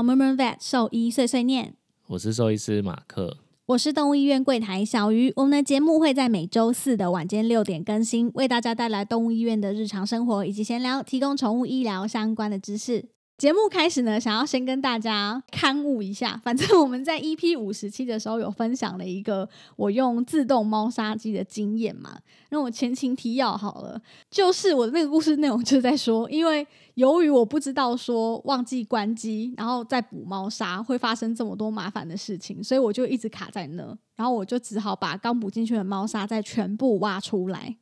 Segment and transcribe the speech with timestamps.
[0.00, 1.74] 到 Murmur Vet 兽医碎碎念，
[2.06, 3.36] 我是兽医师马克。
[3.66, 5.30] 我是动物医院柜台小鱼。
[5.36, 13.10] 我们的节目会在每周四的晚间六点更新，为大家带来动物医院的日常生活以及闲聊，提供宠物医疗相关的知识。
[13.40, 22.18] 节目开始呢，想要先跟大家刊物一下，反正我们在 EP 五十期的时候有分享了一个我用自动猫砂机的经验嘛。
[22.50, 23.98] 那我前情提要好了，
[24.30, 33.84] 就是我的那个故事内容就是在说，因为由于我不知道说忘记关机，然后再补猫砂会发生这么多麻烦的事情，所以我就一直卡在那，
[34.16, 37.74] 然后我就只好把刚补进去的猫砂再全部挖出来。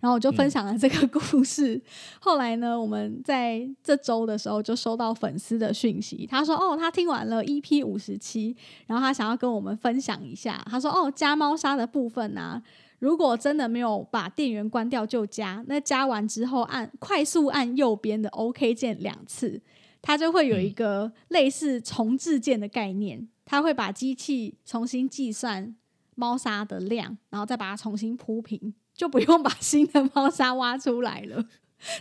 [0.00, 1.80] 然后我就分享了这个故事。
[2.20, 10.64] 后来呢，我们在这周的时候就收到粉丝的讯息，他说：“哦，他听完了 EP 五十七，然后他想要跟我们分享一下。
[10.70, 12.62] 他说：哦，加猫砂的部分呢，
[12.98, 19.60] 如果真的没有把电源关掉就加，那加完之后按快速按右边的 OK 键两次，
[20.00, 25.76] 它就会有一个类似重置键的概念，它会把机器重新计算
[26.14, 31.42] 猫砂的量，然后再把它重新铺平。”就不用把新的猫砂挖出来了，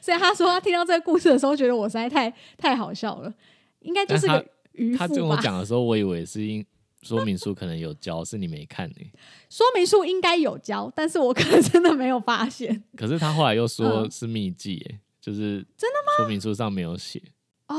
[0.02, 3.34] 所以他说他听到这个故事的时候，觉得我实在太太好笑了。
[3.80, 6.66] 应该就是个渔夫他跟我讲的时候，我以为是因
[7.02, 8.96] 说明书可能有教，是你没看呢。
[9.50, 12.84] 说明书应该有教，但是我可能真的没有发现。
[12.98, 16.18] 可是他后来又说是秘籍，哎，就是真的吗？
[16.18, 17.22] 说明书上没有写
[17.68, 17.78] 哦。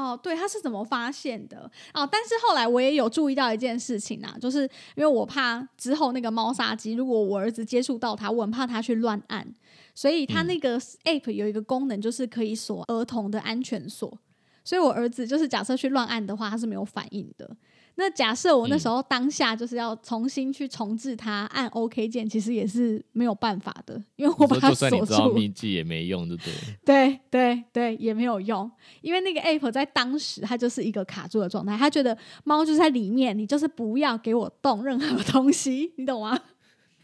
[0.00, 1.70] 哦，对，他是怎么发现的？
[1.92, 4.62] 哦，但是后来我也有注意到一件事情啊，就是
[4.94, 9.46] 因为我怕之后那个猫砂机，如果我儿子接触到它，我很怕他去乱按，
[9.94, 14.18] 所以他那个 app 有一个功能，就是可以锁儿童的安全锁，
[14.64, 17.56] 所以我儿子就是假设去乱按的话，他是没有反应的。
[18.00, 24.96] 那假设我那时候当下就是要重新去重置它，按 OK 键，其实也是没有办法的，因为我把它锁住。
[24.96, 26.52] 就算你知道秘籍也没用，对 不对？
[26.86, 28.68] 对对对，也没有用，
[29.02, 36.40] 因为那个 App 在当时它就是一个卡住的状态，它觉得猫就在里面，你就是不要给我动任何 东西，你懂吗？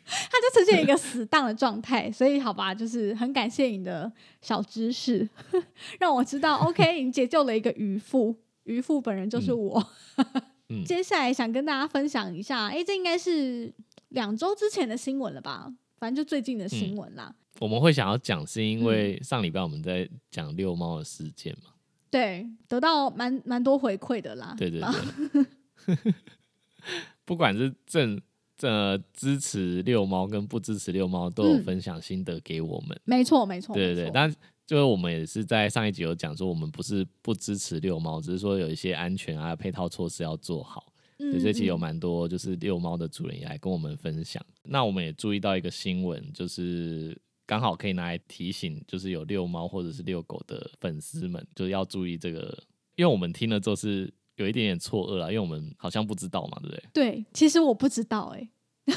[0.07, 5.29] 它就呈现一个 死档的状态，所以好吧，就是很感谢你的小知识，
[6.01, 8.35] 让我知道 OK，你解救了一个渔夫，
[8.65, 9.87] 渔夫本人就是我。
[10.85, 13.73] 接下来想跟大家分享一下，哎，这应该是
[14.09, 15.73] 两周之前的新闻了吧？
[15.99, 17.35] 反正就最近的新闻啦。
[17.61, 21.71] 我们会想要讲，是因为上礼拜我们在讲遛猫的事件嘛？
[22.11, 24.55] 对，得到蛮蛮多回馈的啦。
[24.59, 25.97] 对对对，
[27.25, 28.21] 不管是正
[28.57, 33.01] 这支持遛猫跟不支持遛猫，都有分享心得给我们。
[33.05, 34.35] 没错没错，对对对，但。
[34.67, 40.93] 就是我们也是在上一集有讲说，我们不是不支持遛猫，只是说有一些安全啊配套措施要做好。
[41.19, 44.45] 嗯，这期有蛮多就是遛猫的主人也来跟我们分享。
[44.65, 47.17] 那我们也注意到一个新闻，就是
[47.47, 52.63] 刚好可以拿来提醒，就是有遛猫或者是遛狗的粉丝们，就是要注意这个，
[52.97, 56.83] 因为我们听了之后是有一点点错愕啊，因为我们好像不知道嘛，对不对？
[56.93, 58.49] 对，其实我不知道哎，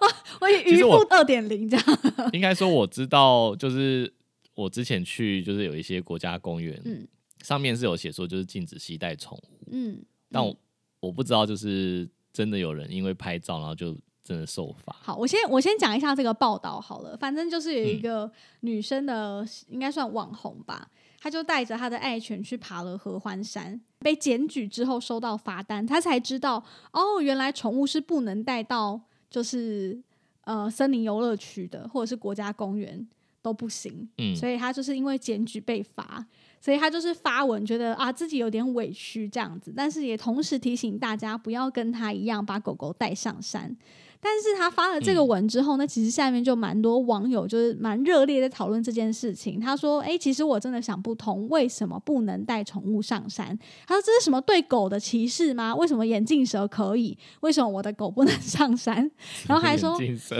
[0.00, 0.06] 我
[0.40, 1.86] 我渔夫二点零这样，
[2.32, 4.12] 应该说我知道，就是。
[4.54, 7.06] 我之前去就是有一些国家公园，嗯，
[7.42, 10.00] 上面是有写说就是禁止携带宠物，嗯，
[10.30, 10.56] 但我
[11.00, 14.96] 我不知道就是真的有人因为拍照然后就真的受罚。
[15.02, 20.88] 好，我先我先讲一下这个报道好了，反正就是有一个女生的应该算网红吧，
[21.18, 30.00] 她就带着她的爱犬去爬了合欢山，被检举之后收到罚单，她才知道哦，原来宠物是不能带到就是
[30.42, 33.06] 呃森林游乐区的或者是国家公园。
[33.44, 36.24] 都不行，嗯，所以他就是因为检举被罚，
[36.58, 43.76] 所以他就是发文觉得啊自己有点委屈这样子，但是也同时提醒大家不要跟他一样把狗狗带上山。
[44.26, 49.60] 但是他发了这个文之后，那其实下面就蛮多网友就是蛮热烈在讨论这件事情。
[49.60, 53.56] 他说：“哎，其实我真的想不通，为什么不能带宠物上山？
[53.86, 55.74] 他说这是什么对狗的歧视吗？
[55.74, 59.10] 为什么眼镜蛇可以，为什么我的狗不能上山？
[59.46, 59.94] 然后还说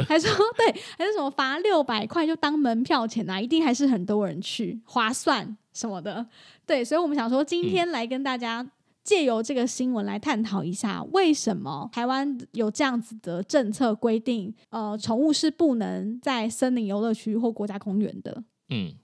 [0.08, 3.38] 还说对，还是什么罚六百块就当门票钱啊？
[3.38, 6.24] 一定还是很多人去划算什么的。
[6.66, 8.66] 对，所以我们想说今天来跟大家。”
[9.04, 18.42] 借由这个新闻来探讨一下，为什么台湾有这样子的政策规定，呃，宠物是不能在森林游乐区或国家公园的。
[18.70, 18.94] 嗯，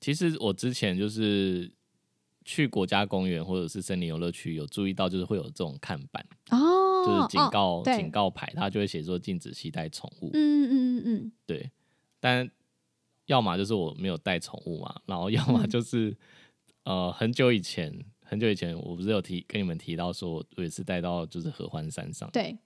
[0.00, 1.68] 其实我之前就是
[2.44, 10.30] 去国家公园或者是森林游乐区，有注意到就是会有这种看板，哦，就是警告、哦警告牌，它就会写说禁止携带宠物。
[10.32, 11.68] 嗯嗯嗯嗯对，
[12.20, 12.48] 但
[13.26, 16.16] 要么就是我没有带宠物嘛，然后要么嗯就是、
[16.84, 17.92] 呃很久以前，
[18.28, 22.58] 很久以前我不是有提跟你们提到说，我有一次带到就是合欢山上，对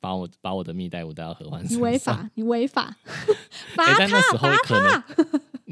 [0.00, 3.14] 把我把我的蜜袋鼯带到合欢山你上，违法，你违法， 哎、
[3.76, 5.02] 罚但那时候罚可能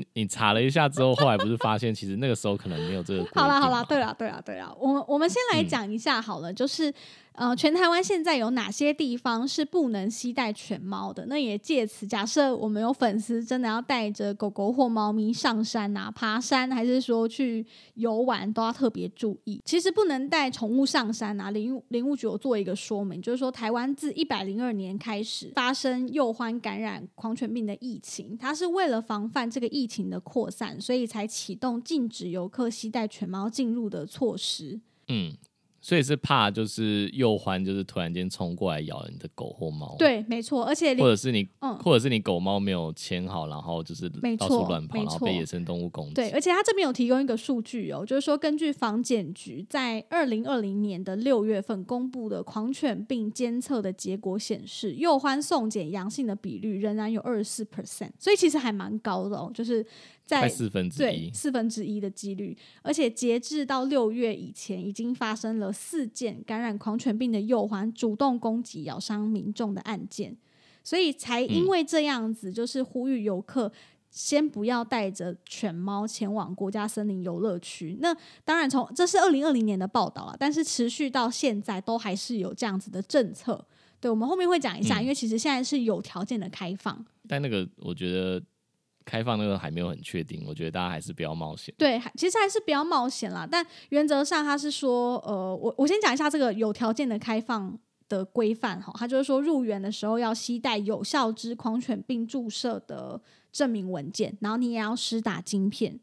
[0.14, 6.92] 你你查了一下之后，后来不是发现其实那个时候可能没有这个好啦好啦，对啦对啦对啦，我们我们先来嗯讲一下好了，就是
[7.32, 11.24] 呃，全台湾现在有哪些地方是不能携带犬猫的？
[11.26, 17.64] 那也借此，假设我们有粉丝真的要带着狗狗或猫咪上山啊、爬山，还是说去
[17.94, 19.62] 游玩，都要特别注意。
[19.64, 34.80] 其实不能带宠物上山啊，林务林务局有做一个说明，就是说台湾自一百零二年开始发生幼獾感染狂犬病的疫情，它是为了防范这个疫情的扩散，所以才启动禁止游客携带犬猫进入的措施。
[35.08, 35.34] 嗯，
[35.80, 41.76] 所以是怕就是幼獾就是突然间冲过来咬你的狗或猫，，对，没错，而且或者是你嗯。
[41.80, 46.14] 或者是你狗猫没有牵好，然后就是到没错处乱跑，没然后被野生动物攻击。
[46.14, 59.84] 对，而且他这边有提供一个数据哦，就是说根据防检局在二零二零年的六月份公布的狂犬病监测的结果显示，幼獾送检阳性的比率仍然有二十四 percent，所以其实还蛮高的哦，就是
[60.38, 61.30] 在四分之一。
[61.32, 70.36] 四分之一的几率，而且截至到六月以前，已经发生了四件感染狂犬病的幼环主动攻击咬伤民众的案件，
[70.84, 73.72] 所以才因为这样子，就是呼吁游客。
[74.12, 77.96] 先不要带着犬猫前往国家森林游乐区。
[78.00, 78.12] 那
[78.44, 83.64] 当然从，这是二零二零年的报道了，但是持续到现在都还是有这样子的政策。
[84.00, 87.06] 对，我们后面会讲一下，嗯因为其实现在是有条件的开放。
[87.28, 88.42] 但那个我觉得
[89.10, 91.74] 开放那个还没有很确定，我觉得大家还是不要冒险。
[91.76, 93.44] 对，还其实还是不要冒险啦。
[93.50, 97.76] 但原则上，他是说，呃，我我先讲一下这个有条件的开放
[98.08, 98.92] 的规范哈。
[98.96, 103.20] 他就是说，入园的时候要携带有效之狂犬病注射的
[103.50, 105.98] 证明文件，然后你也要施打晶片。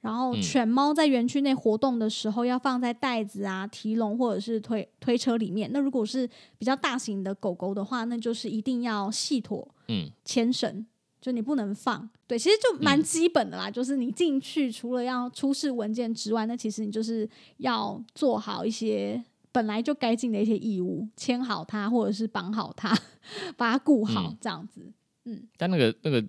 [0.00, 5.70] 然后，嗯犬猫在园区内活动的时候，要放在袋子啊、提笼或者是推推车里面。
[5.72, 10.86] 那如果是比较大型的狗狗的话，那就是一定要系妥嗯，牵绳，
[11.26, 12.08] 就你不能放。
[12.28, 19.20] 对，其实就蛮嗯基本的啦，就是你进去除了要出示文件之外，那其实你就是要做好一些
[19.50, 22.96] 本来就该尽的一些义务，签好它或者是绑好它，
[23.58, 24.92] 把它顾好，嗯这样子。
[25.24, 26.24] 嗯但那个那个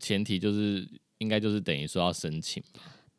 [0.00, 0.84] 前提就是
[1.18, 2.60] 应该就是等于说要申请。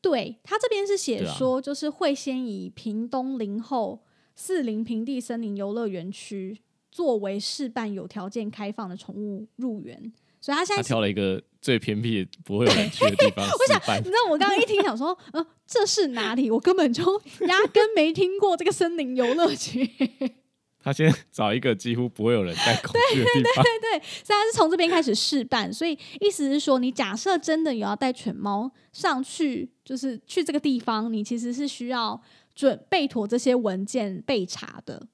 [0.02, 4.02] 对他这边是写说，就是会先以屏东林后
[4.36, 6.60] 四林平地森林游乐园区
[6.92, 10.12] 作为示办有条件开放的宠物入园，
[10.42, 14.04] 所以他现在他挑了一个最偏僻、不会有人去的地方 我想你。
[14.04, 16.50] 知道我刚刚一听想说，呃，这是哪里？
[16.50, 17.04] 我根本就
[17.48, 19.90] 压根没听过这个森林游乐区。
[20.84, 23.64] 他先找一个几乎不会有人带狗去的地方。
[23.64, 32.20] 对，所以他是从这边开始试办，所以意思是说，你假设真的有要带犬猫上去，就是去这个地方，你其实是需要
[32.56, 35.06] 准备妥这些文件备查的，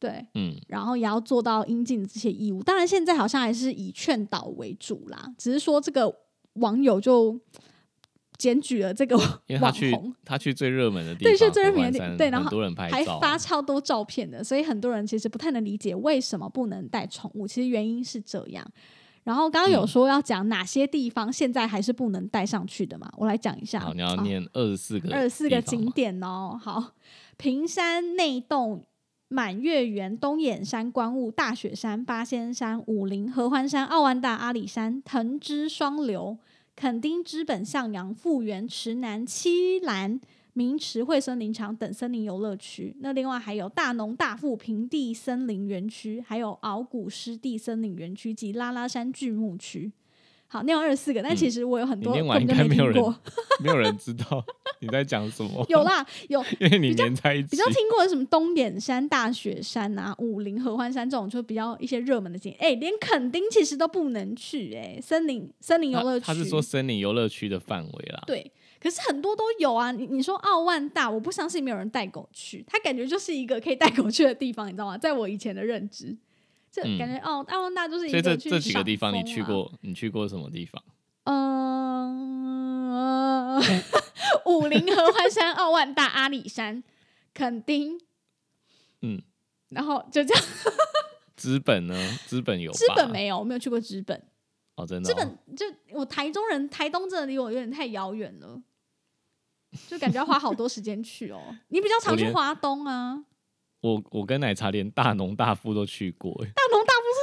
[0.00, 2.62] 对，嗯，然后也要做到应尽的这些义务。
[2.62, 6.12] 当然，现在好像还是以劝导为主啦，只是说这个
[6.54, 7.38] 网友就
[8.38, 9.14] 检举了这个
[9.46, 10.14] 因为他网去红。
[10.24, 17.46] 他去最热门的地对方，去最热门的地合欢山对然后很多人拍还发超多照片的，所以很多人其实不太能理解为什么不能带宠物。
[17.46, 18.66] 其实原因是这样。
[19.22, 23.12] 然后刚刚有嗯说要讲哪些地方现在还是不能带上去的嘛？
[23.18, 23.78] 我来讲一下。
[23.78, 25.84] 好，你要念二十四个，二十四个景。
[25.90, 26.58] 点哦。
[26.60, 26.94] 好，
[27.36, 28.86] 平山内洞、
[29.32, 36.36] 满月园、东眼山、观雾、大雪山、八仙山、武陵、合欢山、奥万大、阿里山、藤枝双流、
[36.74, 40.20] 垦丁、知本、向阳、富源、池南、七兰。
[40.52, 49.92] 明池惠森林场等森林游乐区，那另外还有大农大富平地森林园区，还有鳌谷湿地森林园区及拉拉山巨木区。
[50.52, 53.00] 好，念完二十四个，但嗯其实我有很多应该没有人。
[53.62, 54.44] 没有人知道
[54.80, 55.64] 你在讲什么。
[55.68, 57.64] 有，啦，有 因为你连在一起比较。
[57.70, 62.72] 听过什么东眼山、大雪山啊、武陵、合欢山这种，就比较一些热门的景点。
[62.72, 68.20] 哎、连垦丁其实都不能去、哎，森林森林游乐区，他他是说森林游乐区的范围啦。
[68.26, 68.50] 对，
[68.82, 69.92] 可是很多都有啊。
[69.92, 74.98] 你你说奥万大，我不相信没有人带狗去，它感觉就是一个可以带狗去的地方，你知道吗？
[74.98, 76.16] 在我以前的认知，
[76.98, 79.22] 感觉、哦，奥万大就是一所以这这几个地方你？
[79.24, 79.72] 去过？
[79.80, 80.82] 你去过什么地方？
[81.24, 82.16] 嗯、
[84.46, 86.82] 武陵、合欢山、奥万大、阿里山
[87.34, 88.00] 垦丁，
[89.02, 89.22] 嗯，
[89.68, 90.44] 然后就这样。
[91.36, 91.94] 资本呢？
[92.26, 92.72] 资本有？
[92.72, 94.22] 资本没有，我没有去过资本。
[94.76, 95.08] 哦，真的。
[95.08, 98.60] 资本就我台中人，台东真的离我有点太遥远了，
[99.88, 101.40] 就感觉要花好多时间去哦。
[101.68, 103.24] 你比较常去华东啊？
[103.80, 106.44] 我我跟奶茶连大农大富都去过。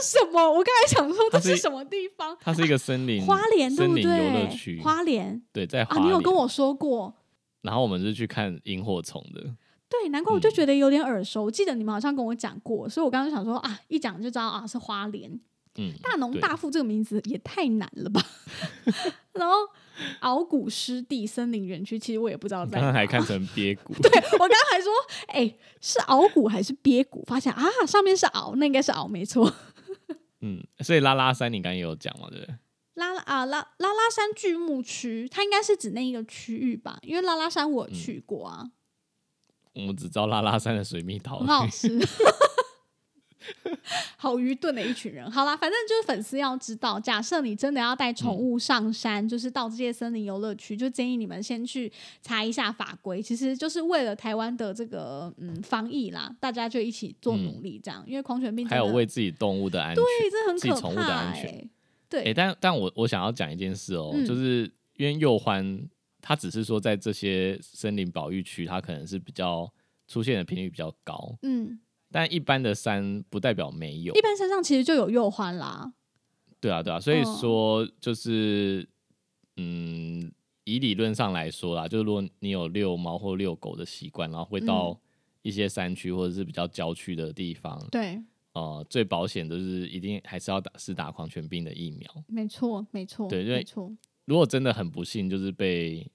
[0.02, 0.52] 是什么？
[0.52, 2.38] 我刚才想说这是什么地方？
[2.40, 4.80] 它是一个森林花莲森林游乐区。
[4.82, 7.14] 花莲对，在啊，你有跟我说过。
[7.62, 9.42] 然后我们是去看萤火虫的。
[9.90, 11.44] 对，难怪我就觉得有点耳熟。
[11.44, 15.40] 我记得你们好像跟我讲过，所以我刚刚想说啊，一讲就知道啊是花莲。
[15.80, 18.22] 嗯，大农大富这个名字也太难了吧？
[19.34, 19.54] 然后
[20.22, 22.80] 鳌骨湿地森林园区，其实我也不知道在。
[22.80, 23.94] 刚刚还看成鳖谷。
[24.02, 24.92] 对我刚刚还说，
[25.28, 27.24] 哎，是鳌骨还是鳖谷？
[27.28, 29.54] 发现啊，上面是鳌，那应该是鳌，没错。
[30.42, 32.56] 嗯，所以拉拉山你刚刚也有讲嘛，对不对？
[32.96, 36.98] 拉拉啊拉拉拉山巨木区，它应该是指那一个区域吧？
[37.04, 38.72] 因为拉拉山我去过啊。
[39.74, 41.88] 我们只知道拉拉山的水蜜桃很好吃。
[44.18, 45.30] 好愚钝的一群人。
[45.32, 53.22] 好啦，反正就是粉丝要知道，假设你真的要带宠物上山，就是到这些森林游乐区，就建议你们先去查一下法规。
[53.22, 58.04] 其实就是为了台湾的这个嗯防疫啦，大家就一起做努力这样。
[58.08, 60.82] 因为狂犬病还有为自己动物的安全，对，这很可怕。
[60.82, 61.70] 宠物的安全，
[62.10, 62.24] 对。
[62.24, 65.88] 哎，但但我我想要讲一件事哦，就是因为幼欢，
[66.22, 69.72] 它只是说在这些森林保育区，它可能是比较
[70.08, 71.80] 出现的频率比较高，嗯。
[72.12, 75.94] 但一般的山不代表没有，一般山上其实就有幼獾啦。
[76.60, 78.88] 对啊，对啊，所以说就是，
[79.58, 80.32] 嗯，
[80.64, 85.00] 以理论上来说啦，就是如果你有遛猫或遛狗的习惯，然后会到
[85.42, 88.22] 一些山区或者是比较郊区的地方，对，
[88.54, 92.24] 呃，最保险的是一定还是要打是打狂犬病的疫苗。
[92.28, 93.96] 没错，没错，对，没错。
[94.26, 96.10] 如果真的很不幸，就是被。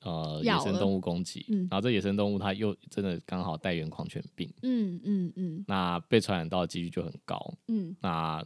[0.00, 8.44] 呃，野生动物攻击，然后这野生动物它又真的刚好带源狂犬病，嗯嗯嗯，那被传染到的几率就很高，嗯，那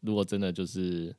[0.00, 1.14] 如果真的就是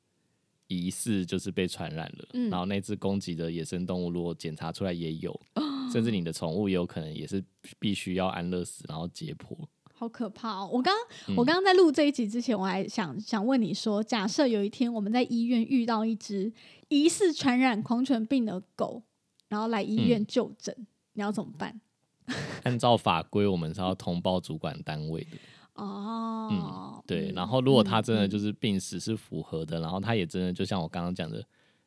[0.68, 5.40] 疑似就是被传染了，然后那只攻击的野生动物如果检查出来也有，
[5.94, 7.42] 甚至你的宠物也有可能也是
[7.80, 9.58] 必须要安乐死，然后解剖，
[9.94, 10.70] 好可怕哦！
[10.74, 10.94] 我刚
[11.38, 16.52] 我刚刚在录这一集之前，我还想想问你说，假设有一天我们在医院遇到一只
[16.90, 19.04] 疑似传染狂犬病的狗。
[19.50, 20.74] 然后来医院就诊，
[21.13, 21.82] 你要怎么办？
[22.63, 25.38] 按照法规，我们是要通报主管单位的。
[25.74, 27.32] 哦，嗯，对。
[27.36, 31.44] 然后如果他真的就是病史是符合的，然后他也真的就像我刚刚讲的，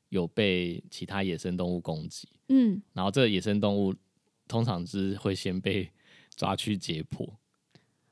[0.08, 3.94] 有被其他野生动物攻击，嗯，然后这个野生动物
[4.48, 5.88] 通常是会先被
[6.34, 7.28] 抓去解剖。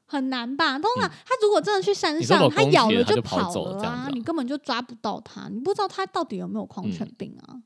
[0.07, 0.79] 很难吧？
[0.79, 7.63] 通常他如果真的去山上，他咬了就跑了啊，你根本就抓不到他，你不知道他到底有没有狂犬病啊。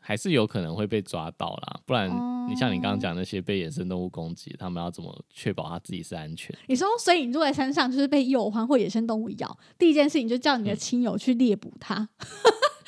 [0.00, 2.10] 还是有可能会被抓到啦，不然
[2.48, 6.56] 你像你刚刚讲那些被野生动物攻击，他们要怎么确保他自己是安全？
[6.66, 12.08] 你说，所以你住在山上，就是被诱环或野生动物咬，第一件事情就叫你的亲友去猎捕它。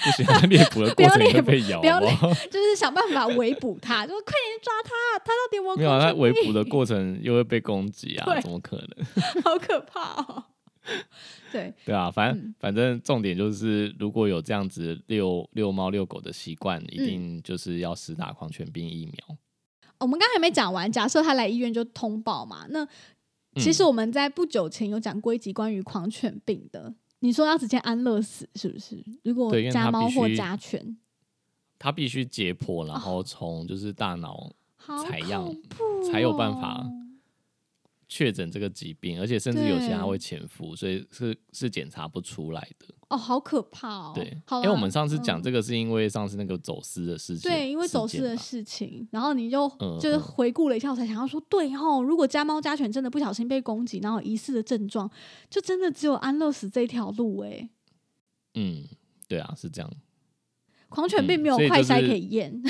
[0.04, 2.11] 不行，猎捕的过程会被咬，不要猎，
[2.50, 4.90] 就是想办法围捕它，就是快点抓它，
[5.21, 5.76] 它到底有没有？
[5.76, 9.07] 没有，它围捕的过程又会被攻击啊， 怎么可能？
[9.45, 10.45] 好可怕哦！
[11.52, 19.36] 对对啊，反正反正重点就是，如果有这样子遛遛猫遛狗的习惯，一定就是要施打狂犬病疫苗。
[19.98, 22.66] 我们刚才没讲完，假设他来医院就通报嘛。
[22.70, 22.86] 那
[23.56, 29.04] 其实我们在不久前有讲过一集关于狂犬病的，你说要直接安乐死是不是？
[29.22, 30.96] 如果家猫或家犬，
[31.78, 34.50] 他必须解剖，然后从就是大脑
[35.04, 35.54] 采样，
[36.10, 36.84] 才有办法。
[38.14, 42.95] 确诊这个疾病，而且甚至有些还会潜伏，所以是是检查不出来的。
[43.09, 44.12] 哦，好可怕哦！
[44.14, 49.66] 对，因为我们上次讲这个是因为上次那个走私的事情，对，因为走私的事情，然后你就
[49.99, 55.11] 就是回顾了一下，我才想要说，对哦，如果家猫家犬真的不小心被攻击，然后疑似的症状，
[55.49, 57.71] 就真的只有安乐死这条路哎。
[58.57, 58.85] 嗯，
[59.26, 59.90] 对啊，是这样。
[60.90, 62.62] 狂犬病没有快筛可以验。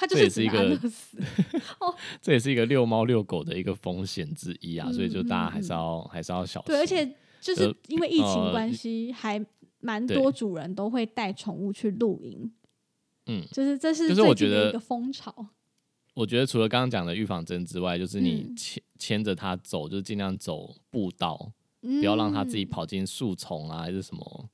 [0.00, 0.58] 它就是一个
[1.78, 6.68] 哦，这也是一个遛猫遛狗的一个风险之一啊，所以就大家还是要还是要小心。
[6.68, 7.06] 对，而且
[7.38, 9.44] 就是因为疫情关系，还
[9.80, 12.50] 蛮多主人都会带宠物去露营。
[13.26, 15.48] 嗯，就是这是就是我觉得一个风潮。
[16.14, 21.52] 我觉得除了刚刚讲的预防针之外，就是你牵牵着它走，就尽量走步道，
[21.82, 24.48] 不要让它自己跑进树丛啊，还是什么。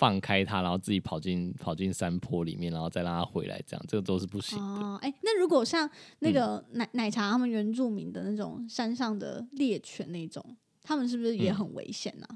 [0.00, 4.96] 放开它，然后自己跑进跑进山坡里面，然后再让它回来，这样这个都是不行的。
[5.02, 5.88] 哎，那如果像
[6.20, 12.26] 那个奶奶茶他们原住民的那种山上的猎犬那种，他们是不是也很危险呢？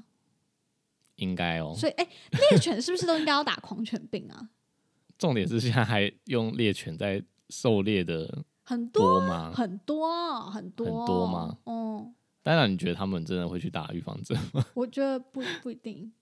[1.15, 1.73] 应该哦。
[1.75, 2.07] 所以，哎，
[2.51, 4.49] 猎犬是不是都应该要打狂犬病啊？
[5.17, 9.51] 重点是现在还用猎犬在狩猎的很多吗？
[9.51, 11.57] 很多很多很多吗？
[11.63, 14.63] 哦，当然，你觉得他们真的会去打预防针吗？
[14.75, 16.13] 我觉得不不一定。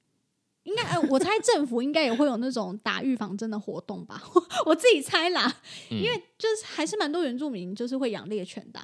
[0.63, 4.21] 应该，我猜政府应该也会有那种打预防针的活动吧？
[4.65, 8.79] 我自己猜啦，因为就是还是蛮多原住民就是会养猎犬的。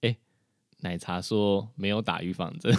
[0.00, 0.16] 哎，
[0.80, 2.74] 奶茶说没有打预防针。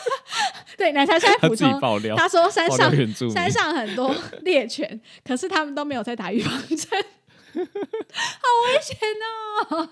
[0.78, 1.80] 对，奶茶现在补充，
[2.16, 2.90] 他说山上
[3.30, 7.04] 山上很多猎犬，可是他们都没有在打预防针，
[7.52, 8.96] 好危险
[9.74, 9.90] 哦。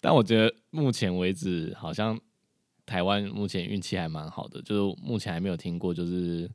[0.00, 2.20] 但我觉得目前为止好像。
[2.86, 6.48] 台湾目前运气还蛮好的，就是目前还没有听过，就是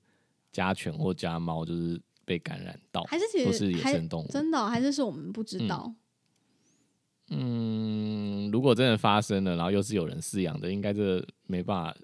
[0.52, 5.94] 家犬或家猫就是被感染到，还是其实是野生动物，真的还是是我们不知道。
[7.34, 11.98] 嗯，如果真的发生了，然后又是有人饲养的，应该这没办法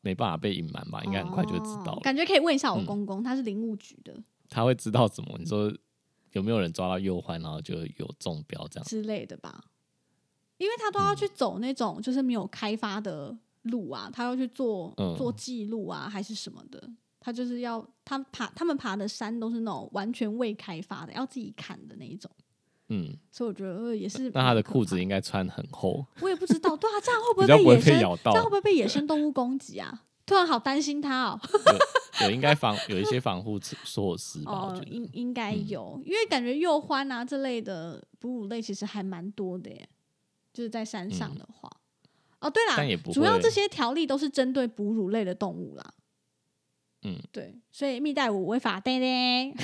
[0.00, 1.02] 没办法被隐瞒吧？
[1.04, 1.98] 应该很快就会知道。
[2.02, 4.14] 感觉可以问一下我公公，他是林务局的，
[4.48, 5.36] 他会知道什么？
[5.38, 5.70] 你说
[6.32, 9.64] 有没有人抓到幼獾，然后就有中标这样之类的吧？
[10.56, 13.36] 因为他都要去走那种就是没有开发的。
[13.68, 16.90] 路啊，他要去做做记录啊，还是什么的？
[17.20, 22.30] 他就是要他爬，他们爬的山都是那种完全未开发的，要自己砍的那一种。
[22.88, 24.30] 嗯，所以我觉得也是。
[24.30, 26.06] 那他的裤子应该穿很厚。
[26.20, 28.18] 我也不知道，对啊，这样会不会被野生？
[28.24, 30.04] 这样会不会被野生动物攻击啊？
[30.24, 31.40] 突然好担心他哦。
[32.22, 34.52] 有应该防 有一些防护措施吧？
[34.52, 39.88] 哦，应应该有，因为感觉幼獾啊这类的哺乳类其实还蛮多的耶，
[40.52, 41.70] 就是在山上的话。
[42.40, 42.76] 哦，对啦，
[43.12, 45.94] 主要这些条例都是针对哺乳类的动物啦。
[47.02, 49.54] 嗯，对，所以蜜袋鼯违法，对对。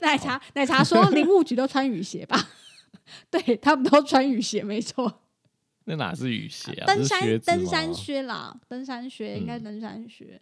[0.00, 2.50] 奶茶奶茶说，林务局都穿雨鞋吧？
[3.30, 5.20] 对他们都穿雨鞋，没错。
[5.84, 6.86] 那哪是雨鞋啊？
[6.86, 10.40] 登山登山靴啦，登山靴应该登山靴。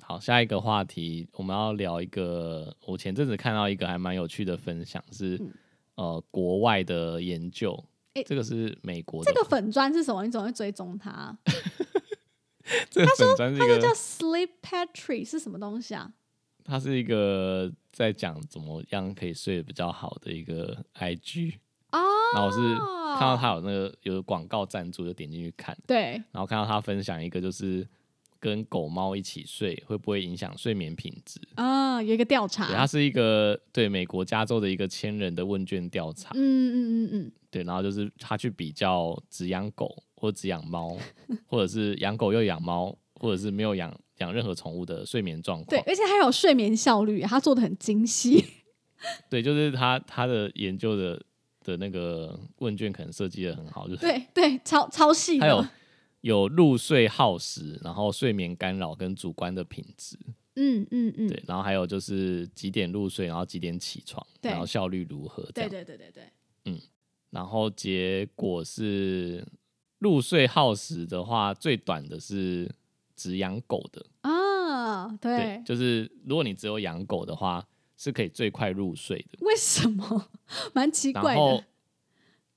[0.00, 5.40] 好，下一个话题，我们要聊一个，我前阵子看到一个还蛮有趣的分享，是
[5.94, 7.82] 呃国外的研究。
[8.24, 9.32] 这个是美国的。
[9.32, 10.24] 这个粉砖是什么？
[10.24, 11.36] 你怎么会追踪他？
[12.64, 16.12] 他说他是叫 Sleep Patrick，是什么东西啊？
[16.64, 21.54] 他是一个在讲怎么样可以睡得比较好的一个 IG
[21.92, 22.00] 哦。
[22.34, 22.58] 然后我是
[23.18, 25.76] 看到他有那个有广告赞助，就点进去看。
[25.86, 26.20] 对。
[26.32, 27.86] 然后看到他分享一个，就是
[28.40, 32.02] 跟狗猫一起睡会不会影响睡眠品质啊？
[32.02, 36.30] 有一个调查，它是一个对美国加州的一个千人的问卷调查。
[36.34, 37.32] 嗯嗯嗯嗯。
[37.50, 40.96] 对，然后就是他去比较只养狗或只养猫，
[41.46, 45.68] 或者是养狗又养猫，或者是没有养养任何宠物的睡眠状况。
[45.70, 48.44] 对，而且还有睡眠效率，他做的很精细。
[49.30, 51.22] 对，就是他他的研究的
[51.64, 55.40] 的那个问卷可能设计的很好，就是对对，超超细。
[55.40, 55.64] 还有
[56.20, 60.18] 有入睡耗时，然后睡眠干扰跟主观的品质。
[60.54, 61.28] 嗯嗯嗯。
[61.28, 65.42] 对，然后还有就是几点入睡，然后几点起床，然后效率如何？
[65.54, 66.24] 对对对对对。
[66.64, 66.80] 嗯。
[67.30, 69.46] 然后结果是
[69.98, 72.72] 入睡耗时的话，最短的是
[73.14, 77.66] 只养狗的啊，对，就是如果你只有养狗的话，
[77.98, 79.38] 是可以最快入睡的。
[79.40, 80.28] 为什么？
[80.72, 81.64] 蛮奇怪的。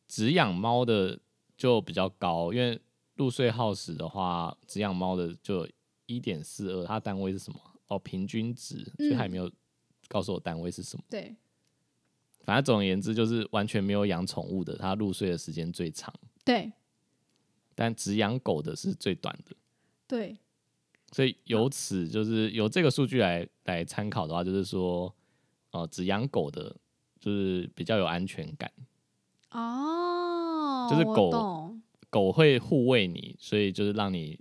[0.07, 1.19] 只养猫的
[1.57, 2.79] 就比较高，因为
[3.19, 5.67] 入睡耗时的话，只养猫的就
[6.05, 7.59] 一点四二，它单位是什么？
[7.87, 9.51] 哦，平均值，所以还没有
[10.07, 11.03] 告诉我单位是什么。
[11.09, 11.35] 对。
[12.45, 16.11] 反正总而言之，就是完全没有养宠物的，它入睡的时间最长。
[16.45, 16.71] 对，
[17.75, 19.55] 但只养狗的是最短的。
[20.07, 20.37] 对，
[21.11, 25.13] 所以由此就是由这个数据来来参考的话，就是说，
[25.71, 26.75] 哦，只养狗的，
[27.19, 28.71] 就是比较有安全感。
[29.51, 31.68] 哦，就是狗
[32.09, 34.39] 狗会护卫你，所以就是让你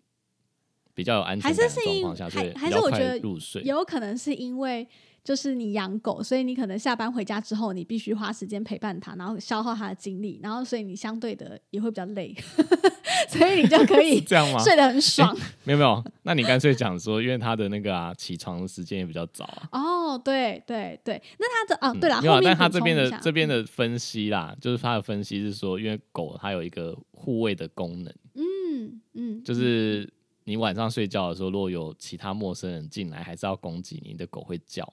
[0.94, 4.86] 比较有安全感的状况下，所以还是我觉得入睡，有可能是因为。
[5.28, 12.34] 就是你养狗，所以你可能下班回家之后，你必须花时间陪伴它，然后消耗它的精力，然后所以你相对的也会比较累，
[13.28, 14.58] 所以你就可以这样吗？
[14.64, 15.36] 睡得很爽。
[15.64, 19.46] 没有没有，那你干脆讲说，因为它的那个啊，起床的时间也比较早。
[19.70, 30.10] 哦，对对对，那它的哦，对了，没有，但它这边的这边的分析啦，就是它的分析是说，因为狗它有一个护卫的功能，嗯嗯，就是
[30.44, 34.90] 你晚上睡觉的时候，如果有其他陌生人进来，还是要攻击你的狗会叫。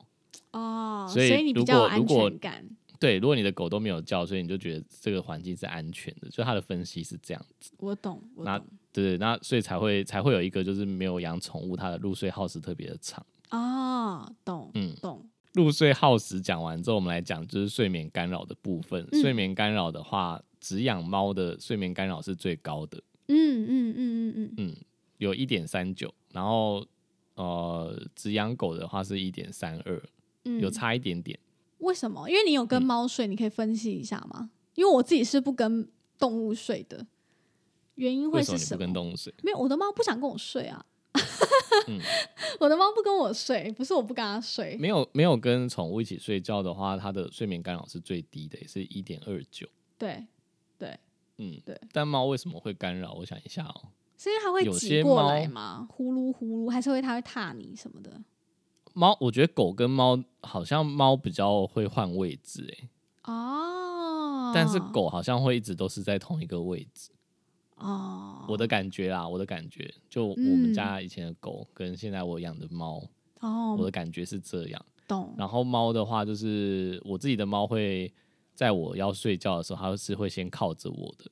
[0.55, 2.65] 哦，所以你比较有安全感。
[2.97, 6.29] 对，如果你的狗都没有叫，所以你就觉得这个环境是安全的。
[6.29, 7.71] 就他的分析是这样子。
[7.77, 8.59] 我懂，那
[8.93, 13.23] 对，那所以才会才会有一个就是没有养宠物，它的入睡耗时特别的长。
[13.51, 15.29] 哦，懂，嗯，懂。
[15.53, 19.05] 入睡耗时讲完之后，我们来讲就是睡眠干扰的部分。
[19.11, 22.97] 睡眠干扰的话，只养猫的睡眠干扰是最高的。
[23.27, 24.75] 嗯嗯嗯嗯嗯嗯，
[25.17, 26.85] 有一点三九，然后
[27.35, 30.01] 呃，只养狗的话是一点三二。
[30.59, 31.37] 有差一点点，
[31.79, 32.29] 为什么？
[32.29, 34.49] 因为你有跟猫睡，你可以分析一下吗？
[34.75, 37.05] 因为我自己是不跟动物睡的，
[37.95, 38.79] 原因会是什么？
[38.79, 39.33] 跟动物睡？
[39.43, 40.85] 没有，我的猫不想跟我睡啊。
[42.59, 44.75] 我的猫不跟我睡，不是我不跟它睡。
[44.77, 49.67] 没有没有跟宠物一起睡觉的话，它的睡眠干扰是最低的，也是一点二九。
[49.97, 50.25] 对
[50.77, 50.99] 对，
[51.37, 51.79] 嗯对。
[51.93, 53.13] 但猫为什么会干扰？
[53.13, 55.87] 我想一下哦，是因为它会挤过来吗？
[55.89, 58.21] 呼噜呼噜，还是会它会踏你什么的？
[58.95, 62.73] 猫，我觉得狗跟猫好像猫比较会换位置，
[63.23, 67.11] 哎哦，但是狗好像会一直都是在同一个位置。
[67.75, 73.03] 哦，我的感觉啦，我的感觉，就我们家以前的狗跟现在我养的猫，
[73.41, 74.85] 哦，我的感觉是这样。
[75.05, 75.35] 懂。
[75.37, 78.13] 然后猫的话，就是我自己的猫会
[78.53, 81.29] 在我要睡觉的时候，它是会先靠着我的，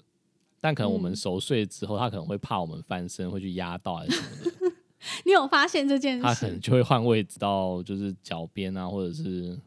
[0.60, 4.73] 但可能我们熟睡之后，它可能会怕我们翻身会去压到还是什么的。
[5.26, 6.24] 你有发现这件事？
[6.24, 9.60] 它可能就会换位置到就是脚边啊，或者是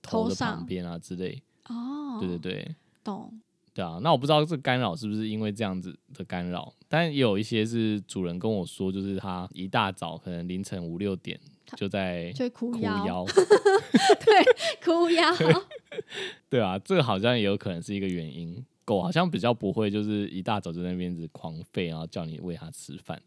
[0.00, 1.42] 头的旁边啊之类。
[1.68, 3.40] 哦，对对对，懂。
[3.74, 11.40] 对啊，那我不知道这干扰是不是因为这样子的干扰，但也有一些是主人跟我说，就是他一大早可能凌晨五六点
[11.74, 13.24] 就在就哭腰，
[14.20, 15.24] 对，哭腰，
[16.50, 18.62] 对啊，这个好像也有可能是一个原因。
[18.84, 23.22] 狗好像比较不会，就是一大早就在那边子狂吠，然后叫你喂它吃饭，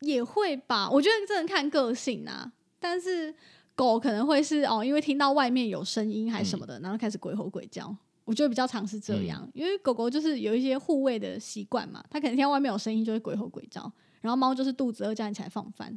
[0.00, 0.90] 也会吧？
[0.90, 3.34] 我觉得这能看个性啊，但是
[3.74, 7.96] 狗可能会是哦，因为听到外面有声音还是什么的，然后开始鬼吼鬼叫。
[8.24, 13.80] 我觉得比较常是这样，因为狗狗就是有一些护卫的习惯嘛，它可能听到外面有声音就会鬼吼鬼叫，
[14.20, 15.96] 然后猫就是肚子饿叫你起来放饭，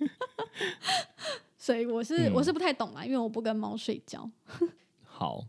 [1.58, 4.30] 所以我是我是不太懂啦，因为我不跟猫睡觉。
[5.04, 5.44] 好，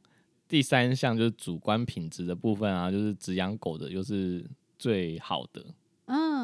[0.49, 4.45] 第三项就是主观品质的部分啊，就是只养狗的又是
[4.77, 5.65] 最好的，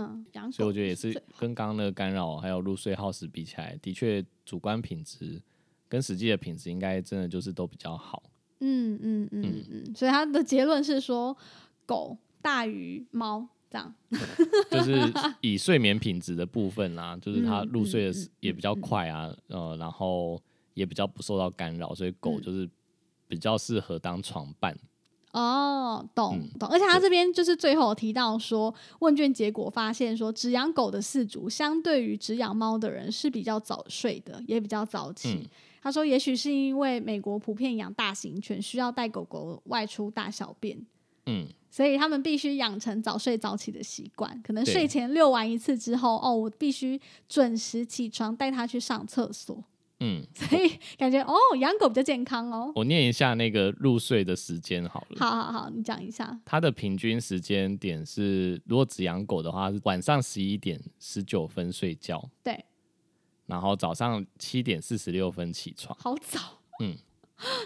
[0.03, 5.41] 嗯，养狗，所以我觉得也是跟刚刚那个干扰还有入睡耗时比起来，的确主观品质
[5.87, 8.23] 跟实际的品质应该真的就是都比较好。
[8.59, 11.35] 嗯嗯嗯嗯，所以他的结论是说，
[11.85, 13.93] 狗大于猫，这样，
[14.71, 14.93] 就是
[15.41, 20.41] 以睡眠品质的部分啦，就是它入睡的也比较快啊，呃，然后
[20.75, 22.69] 也比较不受到干扰，所以狗就是
[23.27, 24.77] 比较适合当床伴。
[25.33, 35.49] 哦，懂懂，而且他这边就是最后提到说，问卷结果发现说，只养狗的四主相对于只养猫的人是比较早睡的，也比较早起。
[35.81, 40.77] 他说：“也许是因为美国普遍养大型犬，需要带狗狗外出大小便，
[41.25, 44.41] 嗯，所以他们必须养成早睡早起的习惯。
[44.41, 49.61] 可能睡前遛完一次之后，哦，我必须准时起床带它去上厕所。
[49.99, 52.71] 嗯， 所以感觉哦，养狗比较健康哦。
[52.75, 55.17] 我念一下那个入睡的时间好了。
[55.19, 56.39] 好好好，你讲一下。
[56.43, 62.29] 它的平均时间点是，如果只养狗的话，是晚上十一点十九分睡觉。
[62.43, 62.65] 对。”
[63.45, 66.39] 然后早上七点四十六分起床，好早。
[66.79, 66.97] 嗯，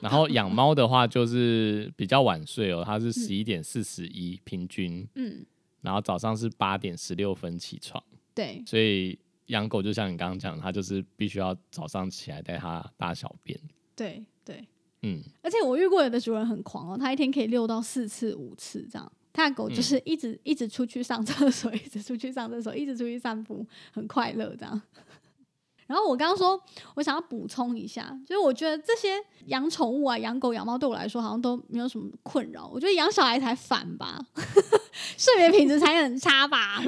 [0.02, 5.08] 然后养猫的话就是比较晚睡哦，它是十一点四十一平均。
[5.14, 5.46] 嗯，
[5.82, 8.04] 然后早上是八点十六分起床。
[8.34, 13.60] 对，所以养狗就像你刚刚讲，它就是必须要早上起来带它大小便。
[13.96, 14.68] 对对，
[15.02, 15.22] 嗯。
[15.42, 24.82] 而且我遇过有的主人很狂哦，他一天可以遛到四次五次这样，他的狗就是一直一直出去上厕所， 一直出去上厕所，一直出去散步，很快乐这样。
[25.88, 26.62] 然后我刚刚说，
[26.96, 32.68] 我想要补充一下，就是我觉得这些养宠物啊、养狗、养猫对我来说好像都没有什么困扰。
[32.68, 34.20] 我觉得养小孩才烦吧，
[35.18, 36.84] 睡眠品质才很差吧。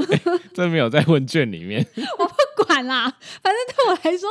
[0.54, 2.26] 这没有在问卷里面，我
[2.70, 3.10] 不管啦，
[3.42, 4.30] 反正对我来说，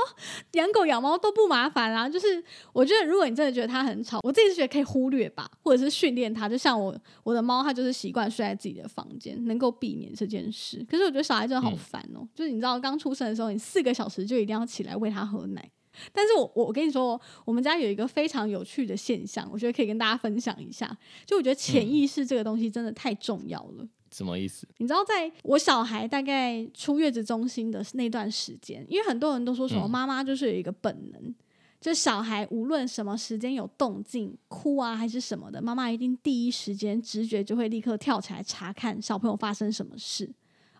[0.52, 2.08] 养狗养猫都不麻烦啦。
[2.08, 6.48] 就是我觉得，如果你真的觉得它很吵，我自己是觉得可以忽略吧，或者是训练它。
[6.48, 10.86] 就像我我的猫，它就是习惯睡在自己的房间，能够避免这件事。
[10.88, 14.58] 可是我觉得小孩真的好烦哦，就是你知道，刚出生的时候，你四个小时就一定要。
[14.58, 15.70] 要起来喂它喝奶，
[16.12, 20.98] 但是我我跟你说，我们家有一个非常有趣的现象，我觉得可以跟大家分享一下。
[21.24, 23.86] 就我觉得潜意识这个东西真的太重要了。
[24.18, 24.66] 什么意思？
[24.78, 31.34] 你知道，在我小孩大概出月子中心的那段时间，因为很多人都说什么妈妈就是有一个本能，
[31.80, 40.28] 就小孩无论什么时间有动静，哭啊还是什么的，妈妈一定第一时间直觉就会立刻跳起来查看小朋友发生什么事。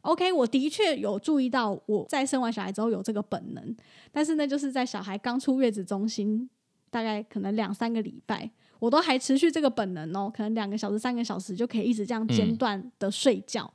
[0.01, 3.77] OK，我的确有注意到我在生完小孩之后有这个本能，
[4.11, 6.51] 但是呢，就是在小孩刚出月子中心，
[6.90, 13.73] 大概可能两三个礼拜，我都还持续这个本能哦，可能两个小时、三个小时就可以一直这样间断的睡觉。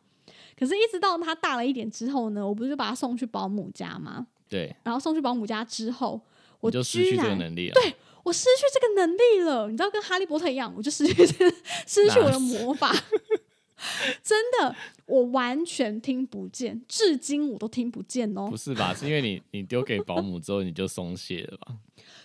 [0.57, 4.27] 可是，一直到他大了一点之后呢，我不是就把他送去保姆家吗？
[4.47, 4.75] 对。
[4.83, 6.21] 然后送去保姆家之后，
[6.59, 7.73] 我就失去这个能力了。
[7.73, 12.93] 对我失去这个能力了，你知道，跟哈利波特一样，我就失去这个， 失去我的魔法。
[14.23, 14.73] 真的，
[15.07, 18.55] 我完全听不见，至今我都听不见哦不。
[18.55, 18.93] 是吧？
[18.93, 21.75] 是因为你你丢给保姆之后你就松懈了吧？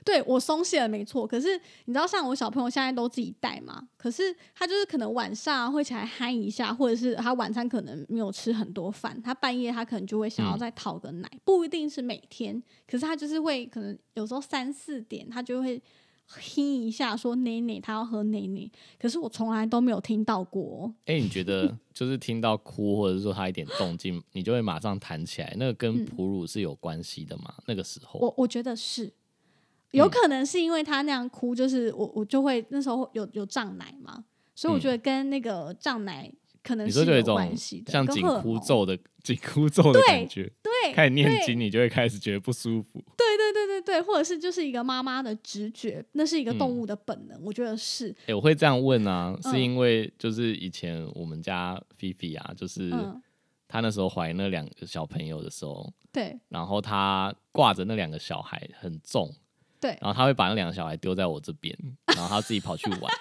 [0.09, 1.27] 对我松懈了，没错。
[1.27, 1.49] 可是
[1.85, 15.81] 你知道，像我小朋友现在都自己带嘛，可是他就是可能晚上会起来嗨一下，或者是他晚餐可能没有吃很多饭，他半夜他可能就会想要嗯再讨个奶，不一定是每天，可是他就是会可能有时候三四点他就会
[16.27, 20.94] 哼一下说奶奶，他要喝奶奶，可是我从来都没有听到过哦。
[21.07, 27.55] 哎、你觉得 就是听到哭或者是说他一点动静，你就会马上弹起来，那个跟哺乳是有关系的吗？
[27.66, 29.11] 那个时候，我我觉得是，
[29.92, 34.24] 有可能是因为他那样哭，就是我我就会那时候有有胀奶嘛，
[34.55, 36.31] 所以我觉得跟那个胀奶
[36.62, 43.03] 可能是有关系的，像紧箍咒的紧箍咒的感觉，对，开始念经，你就会开始觉得不舒服。
[43.16, 49.53] 对对对对对，或者是就是一个妈妈的直觉，那是一个动嗯物的本能，我觉得是，哎、我会这样问啊，嗯。
[49.53, 53.22] 是因为就是以前我们家菲菲啊，就是嗯，
[53.66, 56.38] 她那时候怀那两个小朋友的时候，对。
[56.48, 59.35] 然后她挂着那两个小孩很重，
[59.81, 61.77] 对然后他会把那两个小孩丢在我这边，
[62.14, 63.12] 然后他自己跑去玩。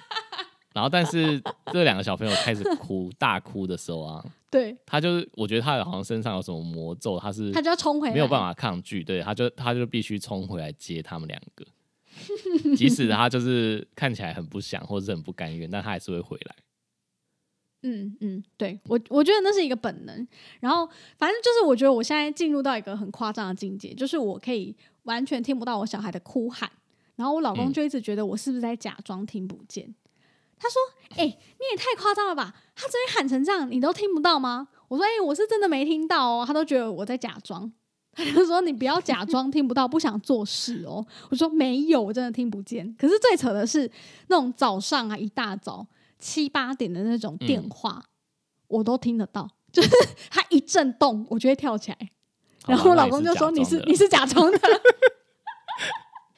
[0.73, 1.41] 然后，但是
[1.73, 11.65] 这两个小朋友开始哭，大哭的时候啊，对，他就是，我觉得他好像身上有什么魔咒，他是他就要冲回来，没有办法抗拒，对，他就他就必须冲回来接他们两个，
[12.77, 16.55] 即使他就是看起来很不想或者是很不甘愿，但他还是会回来。
[17.81, 20.27] 嗯嗯，对我我觉得那是一个本能。
[20.59, 24.75] 然后反正就是我觉得我现在进入到一个很夸张的境界，就是我可以
[25.07, 26.71] 完全听不到我小孩的哭喊，
[27.17, 29.93] 然后我老公嗯就一直觉得我是不是在假装听不见。
[30.59, 30.75] 他说
[31.21, 32.55] ：“哎、你也太夸张了吧！
[32.75, 37.71] 他这边喊成这样，你都听不到吗？”我说：“哎、我是真的没听到哦。”他都觉得我在假装。
[38.11, 43.89] 他就说：“你不要假装听不到，不想做事哦。”我说：“没有，我真的听不见。”可是最扯的是，
[44.29, 45.85] 那种早上啊，一大早
[46.17, 48.03] 七八点的那种电话，
[48.67, 49.89] 我都听得到，就是
[50.31, 51.97] 他一震动，我就会跳起来。
[52.67, 54.57] 然后我老公就说：“你是你是假装的。”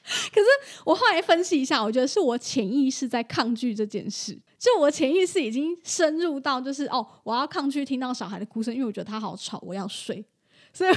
[0.33, 0.47] 可是
[0.85, 4.37] 我后来分析一下，我觉得是我潜意识在抗拒这件事。
[4.57, 10.25] 就我潜意识已经深入到，就是哦，我要抗拒听到小孩的哭声，因为我觉得他好吵，我要睡。
[10.73, 10.93] 所以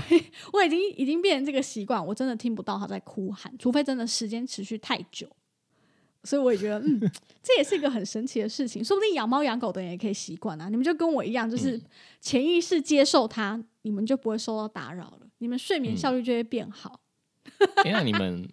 [0.53, 5.27] 我已经已经变成这个习惯，我真的听不到他在哭喊，除非真的时间持续太久。
[6.25, 7.01] 所以我也觉得，嗯，
[7.43, 8.85] 这也是一个很神奇的事情。
[8.85, 10.69] 说不定养猫养狗的人也可以习惯啊。
[10.69, 11.81] 你们就跟我一样，就是
[12.21, 17.01] 潜意识接受它，你们就不会受到打扰了，你们睡眠嗯效率就会变好。
[17.85, 18.49] 哎、那你们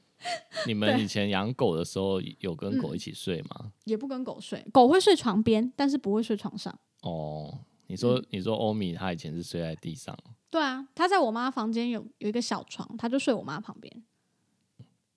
[0.65, 3.71] 你们以前养狗的时候有跟狗一起睡吗？
[3.85, 6.77] 也不跟狗睡，狗会睡床边，但是不会睡床上。
[7.03, 10.17] 哦，你嗯说、你说欧米他以前是睡在地上，
[10.49, 14.03] 对啊，他在我妈房间有有一个小床，他就睡我妈旁边。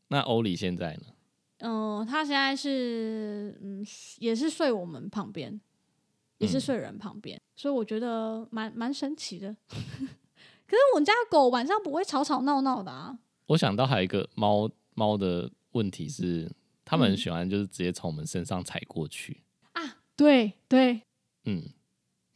[0.08, 1.11] 那欧里现在呢？
[1.62, 3.84] 嗯、它现在是嗯，
[4.18, 5.60] 也是睡我们旁边，
[6.38, 9.56] 也是嗯睡人旁边，所以我觉得蛮蛮神奇的。
[9.68, 13.18] 可是我们家狗晚上不会吵吵闹闹的啊。
[13.46, 16.50] 我想到还有一个猫猫的问题是，
[16.84, 21.02] 它们很嗯喜欢就是直接从我们身上踩过去，啊，对对，
[21.44, 21.62] 嗯，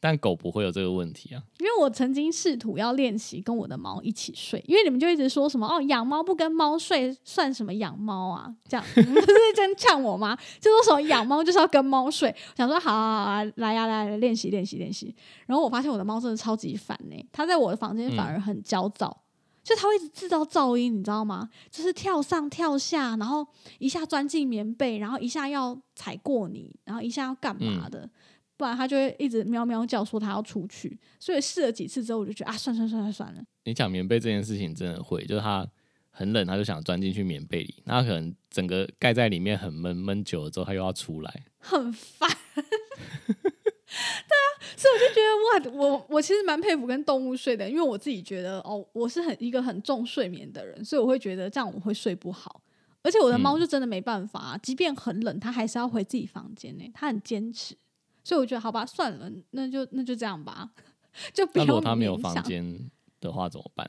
[0.06, 1.42] 但狗不会有这个问题啊。
[1.58, 8.54] 因为我曾经试图要练习跟我的猫一起睡，因为你们就一直说什么哦，养猫不跟猫睡算什么养猫啊？
[8.68, 10.38] 这样你们不是这样呛我吗？
[10.60, 15.12] 就说什么养猫就是要跟猫睡，想说好好好好来呀、来来练习练习练习。
[15.46, 19.24] 然后我发现我的猫真的超级烦呢、它在我的房间反而很焦躁。
[19.64, 21.48] 就它会一直制造噪音，你知道吗？
[21.72, 23.44] 就是跳上跳下，然后
[23.80, 28.08] 一下钻进棉被，然后一下要踩过你，然后一下要干嘛的，
[28.56, 30.98] 不然它就会一直喵喵叫说它要出去。
[31.18, 33.42] 所以试了几次之后，我就觉得啊，算算算算算了。
[33.64, 35.66] 你讲棉被这件事情真的会，就是它
[36.10, 41.44] 很冷，它就想钻进去棉被里，那可能整个盖在里面很闷，闷久了之后它又要出来。
[41.58, 42.30] 很烦。
[42.56, 52.62] 对啊，所以我就觉得哇，我我其实蛮佩服跟动物睡的，因为我自己觉得哦，我是很一个很重睡眠的人，所以我会觉得这样我会睡不好。
[53.02, 57.76] 而且我的猫嗯就真的没办法、啊，即便很冷，它还是要回自己房间呢、它很坚持。
[58.26, 60.68] 所以我觉得好吧，算了，那就那就这样吧，
[61.32, 63.88] 就不要那如果他没有房间的话怎么办？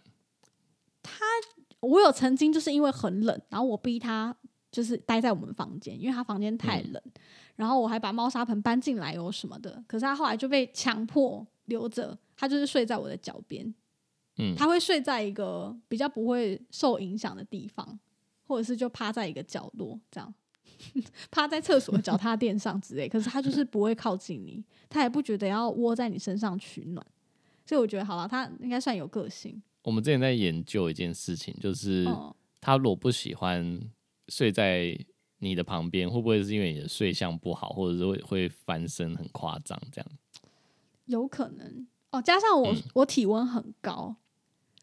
[1.01, 1.25] 他
[1.79, 4.35] 我有曾经就是因为很冷，然后我逼他
[4.71, 7.03] 就是待在我们房间，因为他房间太嗯冷，
[7.55, 9.83] 然后我还把猫砂盆搬进来哦什么的。
[9.87, 13.73] 可是他后来就被强迫留着，他就是睡在我的脚边，
[14.37, 17.99] 嗯，他会睡在一个比较不会受影响的地方，
[18.45, 20.31] 或者是就趴在一个角落这样。
[21.31, 27.05] 趴在厕所的脚踏垫上之类，可是他就是不会靠近你，他也不觉得要窝在你身上取暖，
[27.65, 29.61] 所以我觉得好了，他应该算有个性。
[29.83, 33.79] 我们之前在研究一件事情，就是哦、它如果不喜欢
[34.27, 34.97] 睡在
[35.39, 40.11] 你的旁边，会不会是因为你的睡相不好，或者是会会翻身很夸张这样？
[41.05, 44.15] 有可能哦，加上我、嗯我体温很高，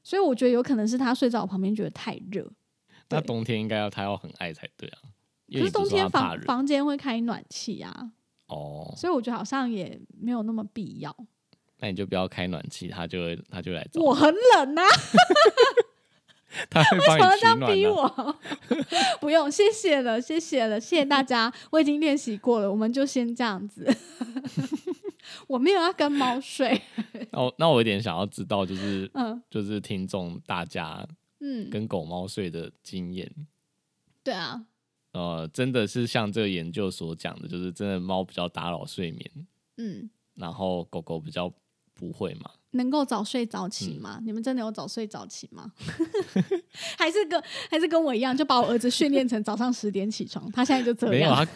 [0.03, 2.51] 所以我觉得有可能是他睡在我旁边觉得太热。
[3.11, 5.11] 那冬天应该要他要很爱才对啊，因
[5.53, 8.11] 可是冬天房房间会开暖气啊，
[8.49, 11.15] 哦，所以我觉得好像也没有那么必要。
[11.79, 14.89] 那你就不要开暖气，他就会他就会来找，我很冷呐、啊，
[16.71, 17.87] 他会为什么要这样逼。
[17.87, 18.37] 我？
[19.21, 23.87] 不用，谢谢了，谢谢了，谢谢大家，我已经练习过了，我们就先这样子。
[25.47, 26.81] 我没有要跟猫睡，
[27.33, 29.43] 那我那我有点想要知道，就是嗯。
[29.51, 31.07] 就是听众大家
[31.41, 33.31] 嗯，跟狗猫睡的经验，
[34.23, 34.65] 对啊，
[35.15, 39.31] 呃，真的是像这个研究所讲的，就是真的猫比较打扰睡眠，
[39.79, 41.51] 嗯，然后狗狗比较
[41.95, 42.51] 不会嘛。
[42.73, 44.19] 能够早睡早嗯起吗？
[44.25, 45.73] 你们真的有早睡早起吗？
[46.99, 51.47] 还是跟还是跟我一样，就把我儿子训练成早上十点起床，他现在就这没有，样。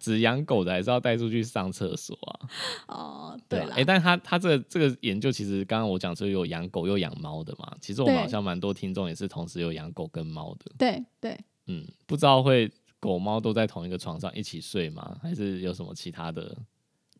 [0.00, 2.48] 只养狗的还是要带出去上厕所啊。
[2.88, 10.72] 哦，对了，啊哎、但他他这个这个研究其实刚刚我讲说有养狗又养猫的嘛，其实我们好像蛮多听众也是同时有养狗跟猫的。
[10.78, 15.16] 对对，嗯，不知道会狗猫都在同一个床上一起睡吗？
[15.22, 16.56] 还是有什么其他的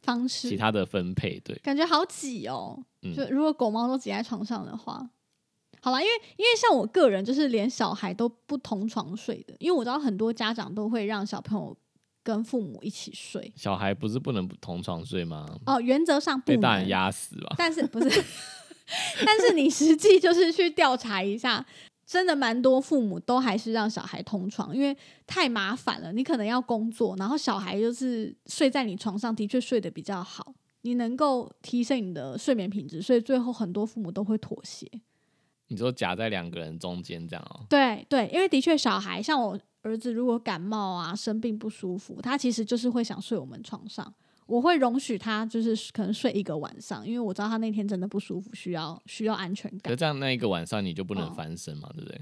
[0.02, 1.38] 方式其他的分配？
[1.40, 2.84] 对，感觉好挤哦。
[3.02, 5.10] 嗯就如果狗猫都挤在床上的话，
[5.80, 11.76] 好啦，因为因为像我个人就是连小孩都不同床睡的，因为我知道很多家长都会让小朋友
[12.22, 13.52] 跟父母一起睡。
[13.54, 15.46] 小孩不是不能同床睡吗？
[15.66, 17.54] 哦，原则上不被大人能，压死吧？
[17.58, 18.24] 但是 不是？
[19.24, 21.64] 但是你实际就是去调查一下，
[22.06, 26.12] 真的蛮多父母都还是让小孩同床，因为太麻烦了。
[26.12, 34.86] 你可能要工作，然后小孩就是睡在你床上，的确睡得比较好，你能够提升你的睡眠品质，所以最后很多父母都会妥协。
[35.68, 44.14] 你说夹在两个人中间这样哦、对对，因为的确小孩像我儿子，如果感冒啊、生病不舒服，他其实就是会想睡我们床上。
[44.46, 49.96] 我会容许他就是可能睡一个晚上，因为我知道他那天真的不舒服，需要需要安全感可。
[49.96, 52.20] 这样那一个晚上你就不能哦翻身嘛，对不对？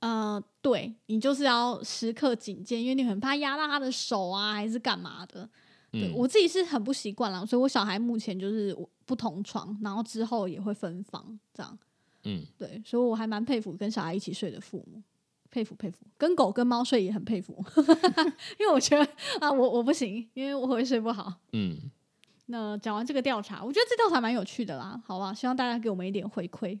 [0.00, 5.48] 呃，对你就是要时刻警戒，因为你很怕压到他的手啊，还是干嘛的。
[5.92, 11.78] 对、嗯，我自己是很不习惯啦，所以我小孩目前就是我不同床，然后之后也会分房这样。
[12.24, 15.02] 嗯，对，所以我还蛮佩服跟小孩一起睡的父母，
[15.50, 15.98] 佩服佩服。
[16.16, 17.62] 跟狗跟猫睡也很佩服，
[18.58, 19.04] 因为我觉得
[19.40, 21.32] 啊，我我不行，因为我会睡不好。
[21.52, 21.76] 嗯，
[22.46, 25.32] 那讲完这个调查，我觉得这调查蛮有趣的啦，好吧？
[25.34, 26.78] 希望大家给我们一点回馈。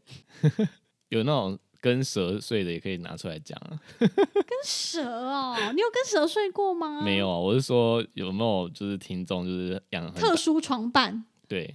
[1.10, 3.80] 有那种跟蛇睡的也可以拿出来讲啊。
[3.98, 7.00] 跟蛇哦，你有跟蛇睡过吗？
[7.02, 11.74] 没有啊，我是说有没有就是听众就是养特殊床伴，对，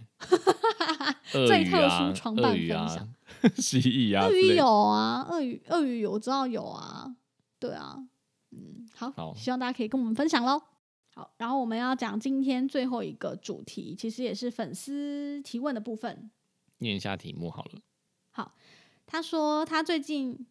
[1.34, 3.14] 鳄最特殊床伴分享、
[3.58, 7.16] 蜥蜴啊鳄鱼有啊，鳄鱼鳄鱼有我知道有啊，
[7.60, 7.98] 对啊，
[8.52, 10.62] 嗯，好，好希望大家可以跟我们分享喽。
[11.14, 16.30] 好，然后我们要讲今天最后一个主题，其实也是粉丝提问的部分。
[16.80, 17.80] 念一下题目好了。
[18.32, 18.54] 好
[19.06, 20.46] 他说他最近，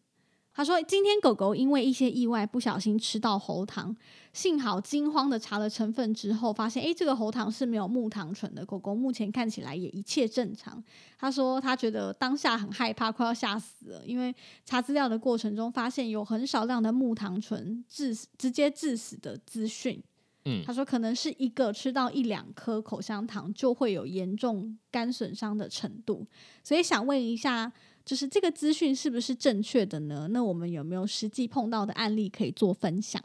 [0.55, 3.93] 他说今天狗狗因为一些意外不小心吃到喉糖，
[4.31, 10.81] 幸好惊慌的查了成分之后，发现诶这个喉糖是没有木糖醇的，狗狗目前看起来也一切正常。
[11.19, 20.01] 他说他觉得当下很害怕，快要吓死了，因为查资料的过程中发现有很少量的木糖醇致死直接致死的资讯。
[20.47, 26.25] 嗯他说可能是一个吃到一两颗口香糖就会有严重肝损伤的程度，
[26.63, 27.73] 所以想问一下，
[28.05, 30.27] 就是这个资讯是不是正确的呢？
[30.29, 33.21] 那我们有没有实际碰到的案例可以做分享？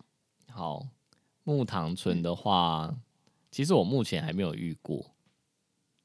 [0.48, 0.88] 好，
[1.44, 2.96] 木糖醇的话，
[3.50, 5.10] 其实我目前还没有遇过，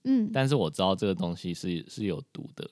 [0.03, 2.69] 嗯，但是我知道这个东西是是有毒的。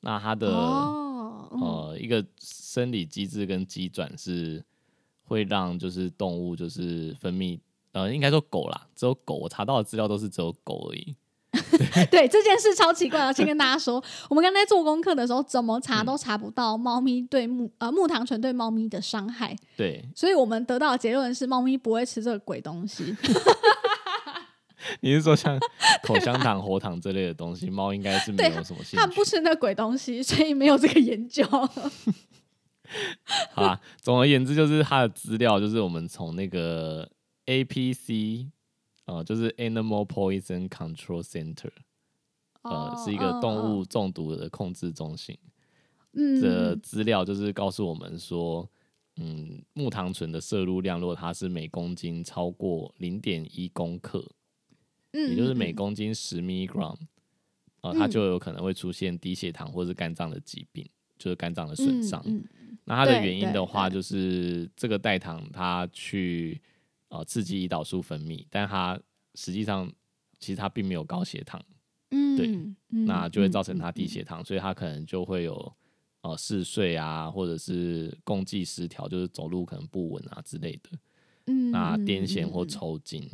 [0.00, 4.62] 那它的、哦，嗯呃一个生理机制跟机转是
[5.22, 7.58] 会让就是动物就是分泌
[7.92, 11.16] 呃应该说狗啦，只有狗我查到的资料都是只有狗而已。
[12.10, 23.16] 对这件事超奇怪的，先跟大家说，我们刚才做功课的时候，怎么查嗯都查不到猫咪对木呃木糖醇对猫咪的伤害，对，所以我们得到的结论是，猫咪不会吃这个鬼东西。
[25.00, 25.58] 你是说像
[26.02, 29.24] 口香糖、喉糖这类的东西，猫应该是没有什么兴他们不。
[29.24, 31.42] 吃那鬼东西，所以没有这个研究。
[33.52, 37.08] 好啦，总而言之，就是它的资料，就是我们从那个
[37.46, 38.48] APC，
[39.06, 41.70] 呃，就是 Animal Poison Control Center，
[42.62, 45.38] 呃，哦是一个动嗯物中毒的控制中心
[46.12, 48.68] 嗯的资料，就是告诉我们说，
[49.16, 54.24] 嗯，木糖醇的摄入量，如果它是每公斤超过零点一公克，
[55.12, 55.74] 嗯也就是每嗯。
[55.74, 56.96] 公斤十 milligram，
[57.82, 60.88] 呃，它嗯就有可能会出现低血糖或是肝脏的疾病，
[61.18, 62.22] 就是肝脏的损伤。
[62.24, 62.42] 嗯
[62.86, 66.60] 那它的原因的话，就是这个代糖它去
[67.08, 68.98] 呃刺激胰岛素分泌，但它
[69.34, 69.90] 实际上
[70.38, 71.60] 其实它并没有高血糖，
[72.10, 72.48] 嗯，对
[72.90, 75.72] 嗯那就会造成他低嗯血糖，所以他可能就会有
[76.22, 80.90] 呃嗜睡啊，或者是共济失调，就是走路可能不稳啊之类的。
[81.46, 83.28] 嗯，那嗯癫痫或抽筋，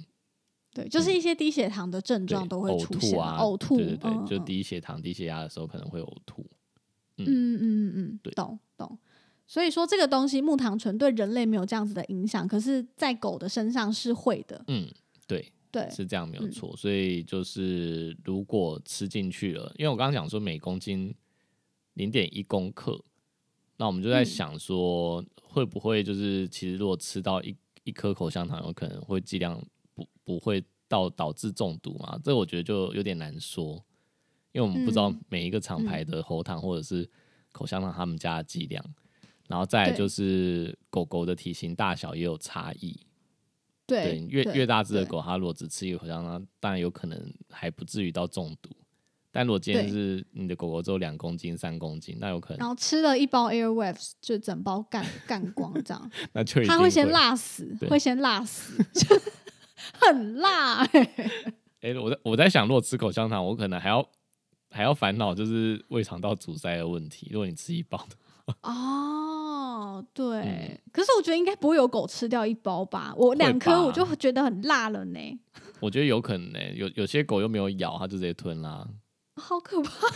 [0.73, 6.45] 对，就是一些低血糖的症对状都会出现吐啊，呕吐，对对对，就低血糖、低血压的时候可能会呕吐。
[7.19, 8.99] 嗯嗯嗯嗯，对懂懂。
[9.51, 14.63] 所以说这个东西木糖醇对人类没有这样子的影响，可是，在狗的身上是会的。
[14.69, 14.89] 嗯，
[15.27, 16.73] 对，对，是这样没有嗯错。
[16.77, 21.13] 所以就是如果吃进去了，因为我刚刚讲说每公斤
[21.95, 23.05] 零点一公克，
[23.77, 29.61] 那我们就在嗯想说会不会就是其实如果吃到一一颗口香糖，有可能会剂量
[29.95, 32.17] 不不会到导致中毒嘛？
[32.23, 33.85] 这我觉得就有点难说，
[34.53, 37.11] 因为我们不知道嗯每一个厂牌的喉糖或者是
[37.51, 38.85] 口香糖他们家的剂量。
[39.51, 42.97] 然后再就是狗狗的体型大小也有差异，
[43.85, 48.71] 对对，，越越大只的狗，它如果只吃一个口香糖，当然有可能还不至于到中毒。
[49.33, 59.21] 但如果今天是你的狗狗只有两公斤、三公斤，那有可能然后吃了一包 Airwaves，就整包干干光这样， 那就一定它会先辣死，对会先辣死，就
[60.01, 61.11] 很辣哎、
[61.81, 64.09] 哎、我在我在想，如果吃口香糖，我可能还要
[64.71, 67.29] 还要烦恼就是胃肠道阻塞的问题。
[67.33, 69.30] 如果你吃一包的，哦，
[70.13, 73.13] 对，嗯可是我觉得应该不会有狗吃掉一包吧？
[73.17, 75.41] 我两颗我就觉得很辣了呢，
[75.81, 78.87] 我觉得有可能呢、有有些狗又没有咬，它就直接吞啦。
[79.37, 80.07] 好可怕！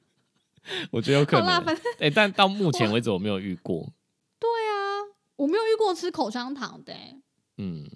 [0.92, 3.92] 我觉得有可能、反正哎、但到目前为止我没有遇过。
[4.38, 7.20] 对啊，我没有遇过吃口香糖的、欸。
[7.56, 7.88] 嗯，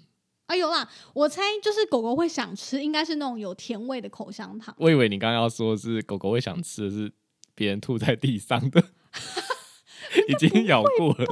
[0.47, 4.75] 啊，有啦，我猜就是狗狗会想吃，应该是那种有甜味的口香糖。
[4.79, 7.11] 我以为你刚刚要说是狗狗会想吃的是
[7.53, 8.83] 别人吐在地上的，
[10.27, 11.25] 已经咬过了。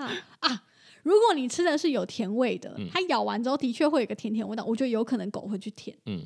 [0.00, 0.62] 啊 啊！
[1.02, 6.22] 如果你吃的是有甜味的，嗯它咬完之后的确会有一个甜甜味道，我觉得有可能狗会去舔，嗯，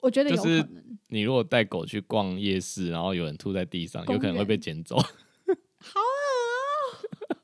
[0.00, 0.98] 我觉得有可就是能。
[1.08, 7.36] 你如果带狗去逛夜市，然后有人吐在地上，有可能会被捡走，好恶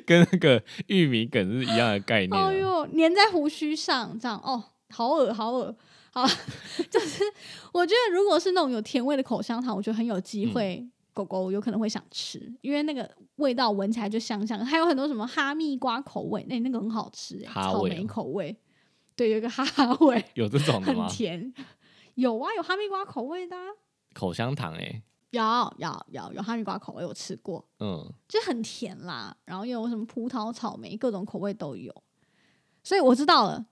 [0.04, 2.42] 跟那个玉米梗是一样的概念。
[2.42, 5.76] 哎呦，粘在胡须上，这样哦，好恶好恶。
[6.12, 6.26] 好，
[6.90, 7.22] 就是
[7.72, 10.86] 我觉得如果是那种有甜味的口香糖，我觉得很有机会。
[11.16, 14.64] 嗯狗狗有可能会想吃，因为那个味道闻起来就香香的。
[14.64, 18.54] 还有很多什么哈密瓜口味，那、那个很好吃、欸，草莓口味，
[19.16, 21.08] 对，有一个哈哈味， 有这种的很？
[21.08, 21.54] 甜。
[22.16, 23.62] 有啊，有哈密瓜口味的、啊，
[24.14, 25.42] 口香糖哎、有
[25.78, 29.34] 有有有哈密瓜口味，我吃过，嗯，就很甜啦。
[29.46, 31.94] 然后又有什么葡萄、草莓，各种口味都有。
[32.82, 33.66] 所以我知道了，嗯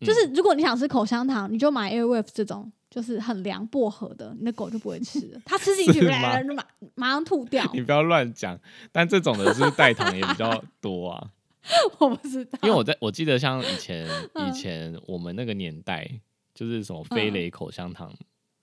[0.00, 5.40] 就是如果你想吃口香糖，你就买 Airwave 这种，就是很凉薄荷的，你的狗就不会吃了。
[5.46, 7.64] 它吃进去， 马马上吐掉。
[7.72, 8.58] 你不要乱讲。
[8.92, 11.30] 但这种的是代糖也比较多啊？
[11.98, 16.08] 我不知道，因为我在我记得像以前嗯以前我们那个年代，
[16.54, 18.12] 就是什么飞雷口香糖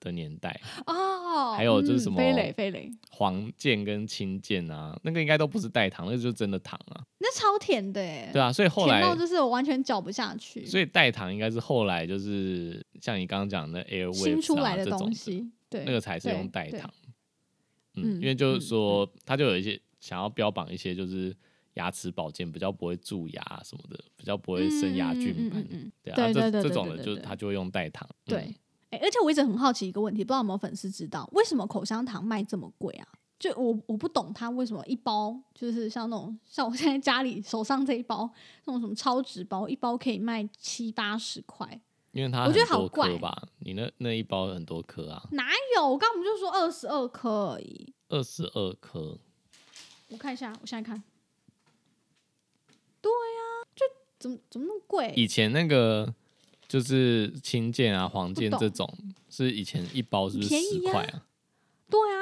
[0.04, 7.02] 的年代，哦，还有就是嗯什么飞雷飞雷，黄剑跟青剑啊，那个应该都不是代糖，那就是真的糖啊。
[7.18, 10.64] 那超甜的哎，对啊，所以后来就是我完全嚼不下去。
[10.64, 16.88] 所以代糖应该是后来就是像你刚刚讲的 Airwaves 新出来的东西，对，那个才是用代糖。
[17.96, 21.32] 嗯嗯，因为就是说，它就有一些想要标榜一些就是
[21.74, 25.92] 牙齿保健比较不会蛀牙什么的，比较不会生牙菌斑嗯。
[26.02, 28.04] 对啊，这这种的就它就会用代糖。
[28.10, 28.54] 嗯对，
[28.94, 33.08] 哎、而且我一直很好奇一个问题，不知道有没有粉丝知道，为什么口香糖卖这么贵啊？
[33.36, 38.30] 就我我不懂它为什么一包就是像那种像我现在家里手上这一包
[38.64, 41.80] 那种什么超值包，一包可以卖七八十块，
[42.12, 45.88] 因为它我觉得好怪吧，你那那一包很多颗啊，哪有？
[45.88, 47.92] 我刚刚不就说二十二颗而已？
[48.08, 49.18] 二十二颗。
[50.10, 51.02] 我看一下，我现在看，
[53.00, 53.84] 对呀、就
[54.18, 55.12] 怎么怎么那么贵？
[55.16, 56.14] 以前那个
[56.74, 58.92] 就是青剑啊、黄剑这种，
[59.30, 61.22] 是以前一包是十块啊？
[61.88, 62.18] 对啊，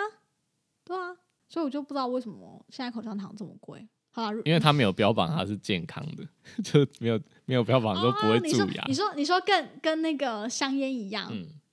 [0.84, 1.16] 对啊，
[1.48, 3.88] 所以我就不知道为什么现在口香糖这么贵。
[4.10, 6.28] 好因为它没有标榜它是健康的，
[6.62, 8.92] 就没有没有标榜说不会蛀牙你。
[8.92, 11.46] 说你说跟跟那个香烟一样，嗯，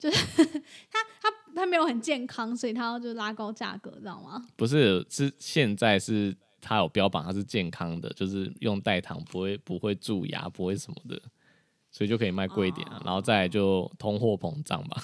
[0.90, 0.98] 它
[1.54, 4.42] 它没有很健康，所以它要就拉高价格，知道吗？
[4.56, 11.20] 不是，是现在是它有标榜它是健康的，就是用代糖不会不会蛀牙，不会什么的，
[11.90, 15.02] 所以就可以卖贵一点然后再来就通货膨胀吧。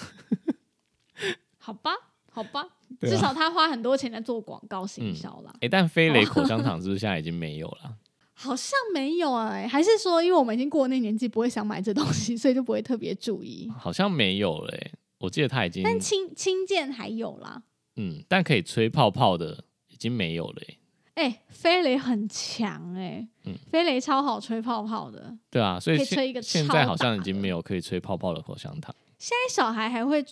[1.57, 1.91] 好吧，
[2.31, 2.69] 好吧，啊
[3.01, 5.53] 至少他花很多钱在做广告行销啦。
[5.61, 7.97] 哎、但飞雷口香 糖是不是现在已经没有了？
[8.39, 13.67] 好像没有哎、还是说因为我们已经过了那年纪，不会想买这东西，所以就不会特别注意。
[13.77, 14.91] 好像没有嘞、欸。
[15.19, 17.63] 我记得他已经但轻轻剑还有啦，
[17.95, 20.77] 嗯，但可以吹泡泡的已经没有了、欸。
[21.17, 25.35] 哎、飞雷很强哎、嗯飞雷超好吹泡泡的。
[25.49, 28.95] 对啊，所以现可以吹一个现在好像已经没有可以吹泡泡的口香糖。
[29.17, 30.23] 现在小孩还会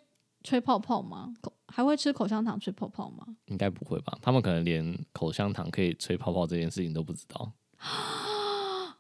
[0.44, 1.34] 吹泡泡吗？
[1.42, 3.26] 口还会吃口香糖吹泡泡吗？
[3.48, 4.16] 应该不会吧？
[4.22, 7.52] 他们可能连口香糖可以吹泡泡这件事情都不知道。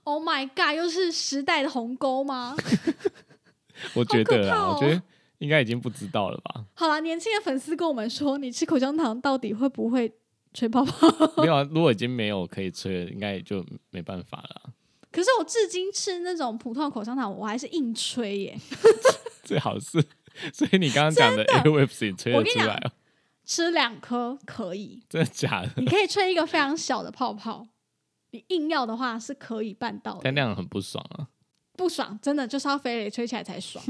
[0.05, 0.75] Oh my god！
[0.75, 2.55] 又是时代的鸿沟吗？
[3.95, 4.37] 我觉得
[4.69, 5.01] 我觉得
[5.39, 6.63] 应该已经不知道了吧？
[6.75, 10.13] 好了，年轻的粉丝跟我们说，你吃口香糖到底会不会
[10.55, 11.07] 吹泡泡？
[11.43, 14.73] 没有啊，如果已经没有可以吹了，应该就没办法了啊。
[15.11, 18.59] 可是我至今吃那种普通的口香糖，我还是硬吹耶，
[19.43, 20.03] 最好是，
[20.51, 22.91] 所以你刚刚讲的 Airwaves 你吹得我跟你讲出来哦？
[23.45, 25.71] 吃两颗可以，真的假的？
[25.77, 27.67] 你可以吹一个非常小的泡泡，
[28.31, 30.33] 你硬要的话是可以办到的但。
[30.33, 31.27] 那样很不爽啊。
[31.77, 33.83] 不爽，真的就是要飞雷吹起来才爽，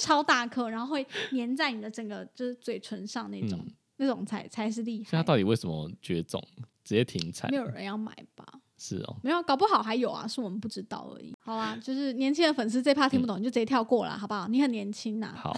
[0.00, 3.72] 超大颗，然后会粘在你的整个就是嘴唇上那种，嗯
[4.06, 5.10] 那种才才是厉害。
[5.10, 6.42] 所以它到底为什么绝种？
[6.84, 7.56] 直接停产没？
[7.56, 8.44] 有人要买吧？
[8.76, 11.32] 是哦，没有，搞不好还有啊，是我们不知道而已。
[11.38, 14.48] 好啦，就是年轻的粉丝这趴听不懂，你就直接跳过了，好不好？
[14.48, 15.56] 你很年轻呐、好。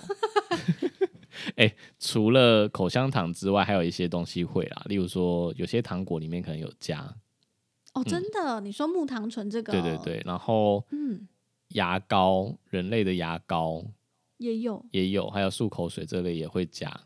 [1.56, 7.00] 哎、除了口香糖之外，还有一些东西会啦，例如说有些糖果里面可能有加，
[7.94, 11.26] 哦，真的，你说木糖醇这个，嗯对对，对，然后嗯，
[11.68, 13.82] 牙膏，人类的牙膏
[14.36, 17.00] 也有，也有，还有漱口水这类也会加，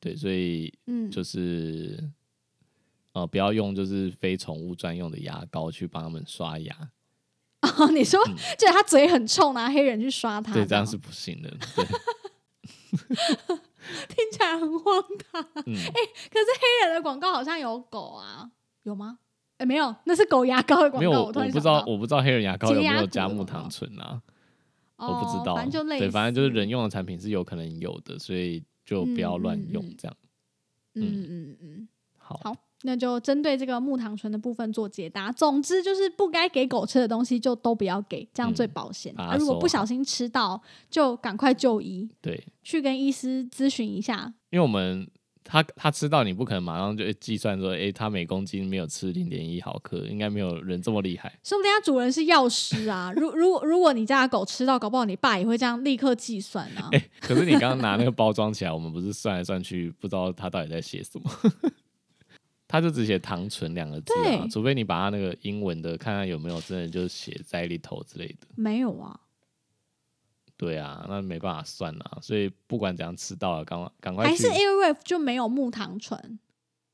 [0.00, 2.10] 对，所以嗯，就是
[3.12, 6.90] 呃，不要用就是非宠物专用的牙膏去帮他们刷牙，
[7.78, 8.22] 哦，你说，
[8.58, 11.84] 就是他嘴很臭，拿黑人去刷他，嗯对，这样是不行的， 对，
[14.08, 15.42] 听起来很荒唐。
[15.66, 18.50] 嗯，可是黑人的广告好像有狗啊，
[18.82, 19.18] 有吗？
[19.58, 21.22] 哎、没有，那是狗牙膏的广没有，告。
[21.40, 24.20] 我不知道，到我不知道黑人牙膏有没有加木糖醇啊，
[24.96, 30.16] 哦我不知道，反正就对，反正就是人用的产品是有可能有的，所以就不要乱用嗯嗯嗯，这样。
[30.94, 35.30] 嗯嗯嗯，好，好，那就针对这个木糖醇的部分做解答。
[35.30, 39.12] 总之就是不该给狗吃的东西就都不要给，这样最保险。
[39.18, 44.32] 啊，如果不小心吃到，就赶快就医，对，去跟医师咨询一下。
[44.50, 45.06] 因为我们
[45.48, 51.38] 他他吃到你不可能马上就计算说，诶，他每公斤没有吃零点一毫克，应该没有人这么厉害。
[51.44, 53.12] 说不定他主人是药师啊。
[53.14, 56.88] 如 如果如果你家的狗吃到，搞不好你爸也会这样立刻计算啊。
[56.92, 61.30] 诶，可是你刚刚拿那个包装起来，我们不是算来算去，不知道他到底在写什么。
[62.68, 68.48] 他就只写糖醇两个字啊，除非你把他那个英文的看看有没有真的就写在里头之类的。
[68.56, 69.18] 没有啊，
[70.56, 76.38] 对啊，那没办法算啊，所以不管怎样吃到了，赶赶快去还是 Airwave 就没有木糖醇。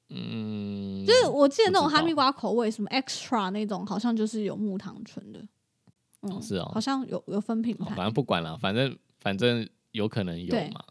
[0.09, 5.39] 嗯，就是我记得那种哈密瓜口味，什么 extra 那种，好像就是有木糖醇的。
[6.23, 7.87] 嗯，哦是哦好像有有分品牌。
[7.87, 10.85] 哦反正不管了，反正反正有可能有嘛。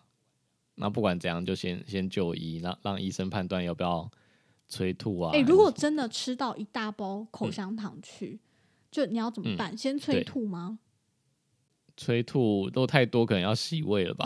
[0.75, 4.09] 那不管怎样，就先先就医，让让医生判断要不要
[4.67, 5.31] 催吐啊。
[5.33, 8.39] 哎、如果真的吃到一大包口香糖去，
[8.89, 9.77] 就你要怎么嗯办？
[9.77, 10.79] 先催吐吗？
[12.01, 14.25] 催吐都太多，可能要洗胃了吧？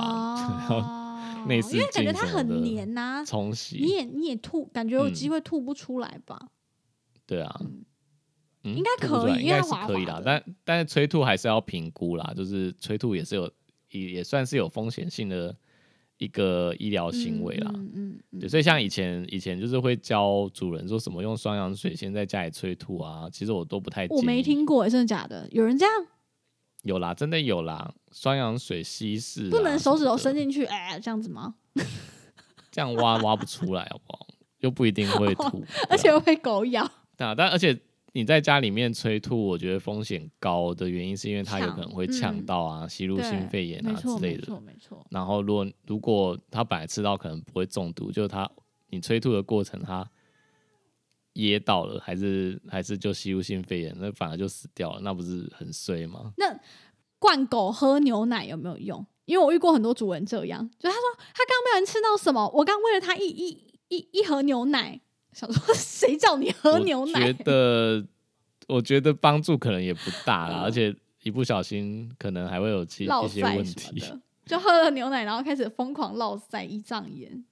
[0.69, 6.39] 哦， 因为感觉它很黏呐、冲洗你，也你也吐，感觉有嗯机会吐不出来吧？
[7.25, 7.59] 对啊，
[8.63, 10.21] 嗯应该可以应该是可以啦。
[10.23, 13.51] 但但是催吐还是要评估啦，就是催吐也是有
[13.91, 15.53] 也也算是有风险性的
[16.17, 17.71] 一个医疗行为啦。
[17.75, 25.47] 嗯嗯嗯对，所以像以前以前就是会教主人说什么用双氧水先在家里催吐啊，其实我都不太我没听过，真的假的？
[25.51, 25.93] 有人这样
[26.85, 31.55] 有啦，真的有啦，双氧水稀释、啊，不能手指头伸进，去，哎，这样子吗？
[32.71, 34.27] 这样挖挖不出来，好不好？
[34.59, 36.87] 又不一定会吐，而且会被狗咬。
[37.17, 37.75] 对啊，但而且
[38.13, 44.39] 你在家里面催吐，我觉得风险高的原因是因为它有可能会嗯呛到啊，吸入性肺炎啊之类的。
[44.39, 45.05] 没错，没错。
[45.09, 48.49] 然后如果如果他本来吃到可能不会中毒，就是他
[48.89, 50.07] 你催吐的过程他
[51.35, 56.33] 噎到了，还是还是就吸入性肺炎，那反而就死掉了，那不是很衰吗？
[56.37, 56.59] 那
[57.19, 59.05] 灌狗喝牛奶有没有用？
[59.25, 61.01] 因为我遇过很多主人这样，就他说
[61.33, 63.49] 他刚不小心吃到什么，我刚喂了他一一
[63.87, 64.99] 一一盒牛奶，
[65.33, 67.43] 想说 谁叫你喝牛我奶觉？
[67.43, 68.05] 得
[68.67, 74.03] 我觉得帮助可能也不大啦，嗯而且一不小心可能还会有其落一些腮问题，
[74.45, 77.43] 就喝了牛奶，然后开始疯狂落腮、胰脏炎。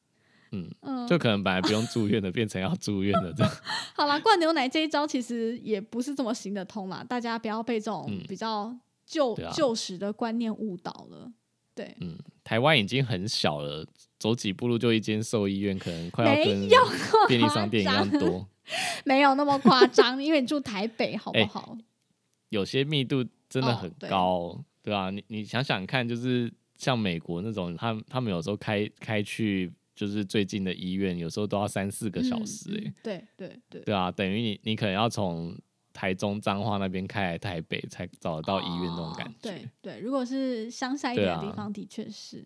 [0.54, 3.54] 嗯嗯，就可能本来不用住院的变成要住院的这样。
[3.94, 8.74] 好啦，灌牛奶这一招其实也不是这么行得通啦，大家不要被这种嗯比较
[9.06, 11.32] 旧、旧时的观念误导了。
[11.76, 13.86] 对，嗯，台湾已经很小了，
[14.20, 16.80] 走几步路就一间兽医院，可能快要没跟有
[17.28, 18.48] 便利商店一样多。
[19.04, 21.78] 没有那么夸张，因为你住台北，好不哎好？
[22.50, 35.56] 有些密度真的很哦对高，对吧、你你想想看，就是像美国那种，他们他们有时候开开去就是最近的医院，有时候都要三四个小时、欸，嗯嗯对对对，对啊，等于你你可能要从
[35.94, 39.50] 台中彰化那边开来台北才找得到医院那种感哦觉。
[39.50, 42.46] 对对，如果是乡下一点的地方，的确是。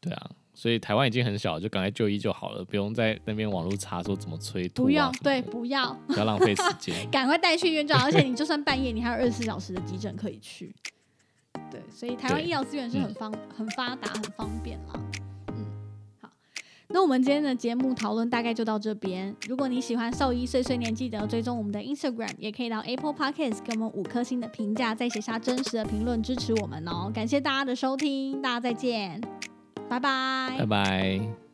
[0.00, 4.84] 对啊，所以台湾已经很小，就赶快就医就好了，不用在那边网络查说怎么催吐。
[4.84, 8.04] 不用，对，不要，不要浪费时间， 赶快带去医院就好。
[8.04, 10.74] 而且你就算半夜，你还有二十四小时的急诊可以去。
[11.70, 15.25] 对，所以台湾医疗资源是很方、很发达、很方便了。
[16.88, 19.34] 那我们今天的节目讨论大概就到这边。
[19.48, 27.10] 如果你喜欢兽医碎碎念，记得追踪我们的 Instagram，也可以到 Apple Podcast 给我们五颗星的评价，再写下真实的评论支持我们哦。
[27.12, 29.20] 感谢大家的收听，大家再见。
[29.88, 31.45] 拜拜，拜拜。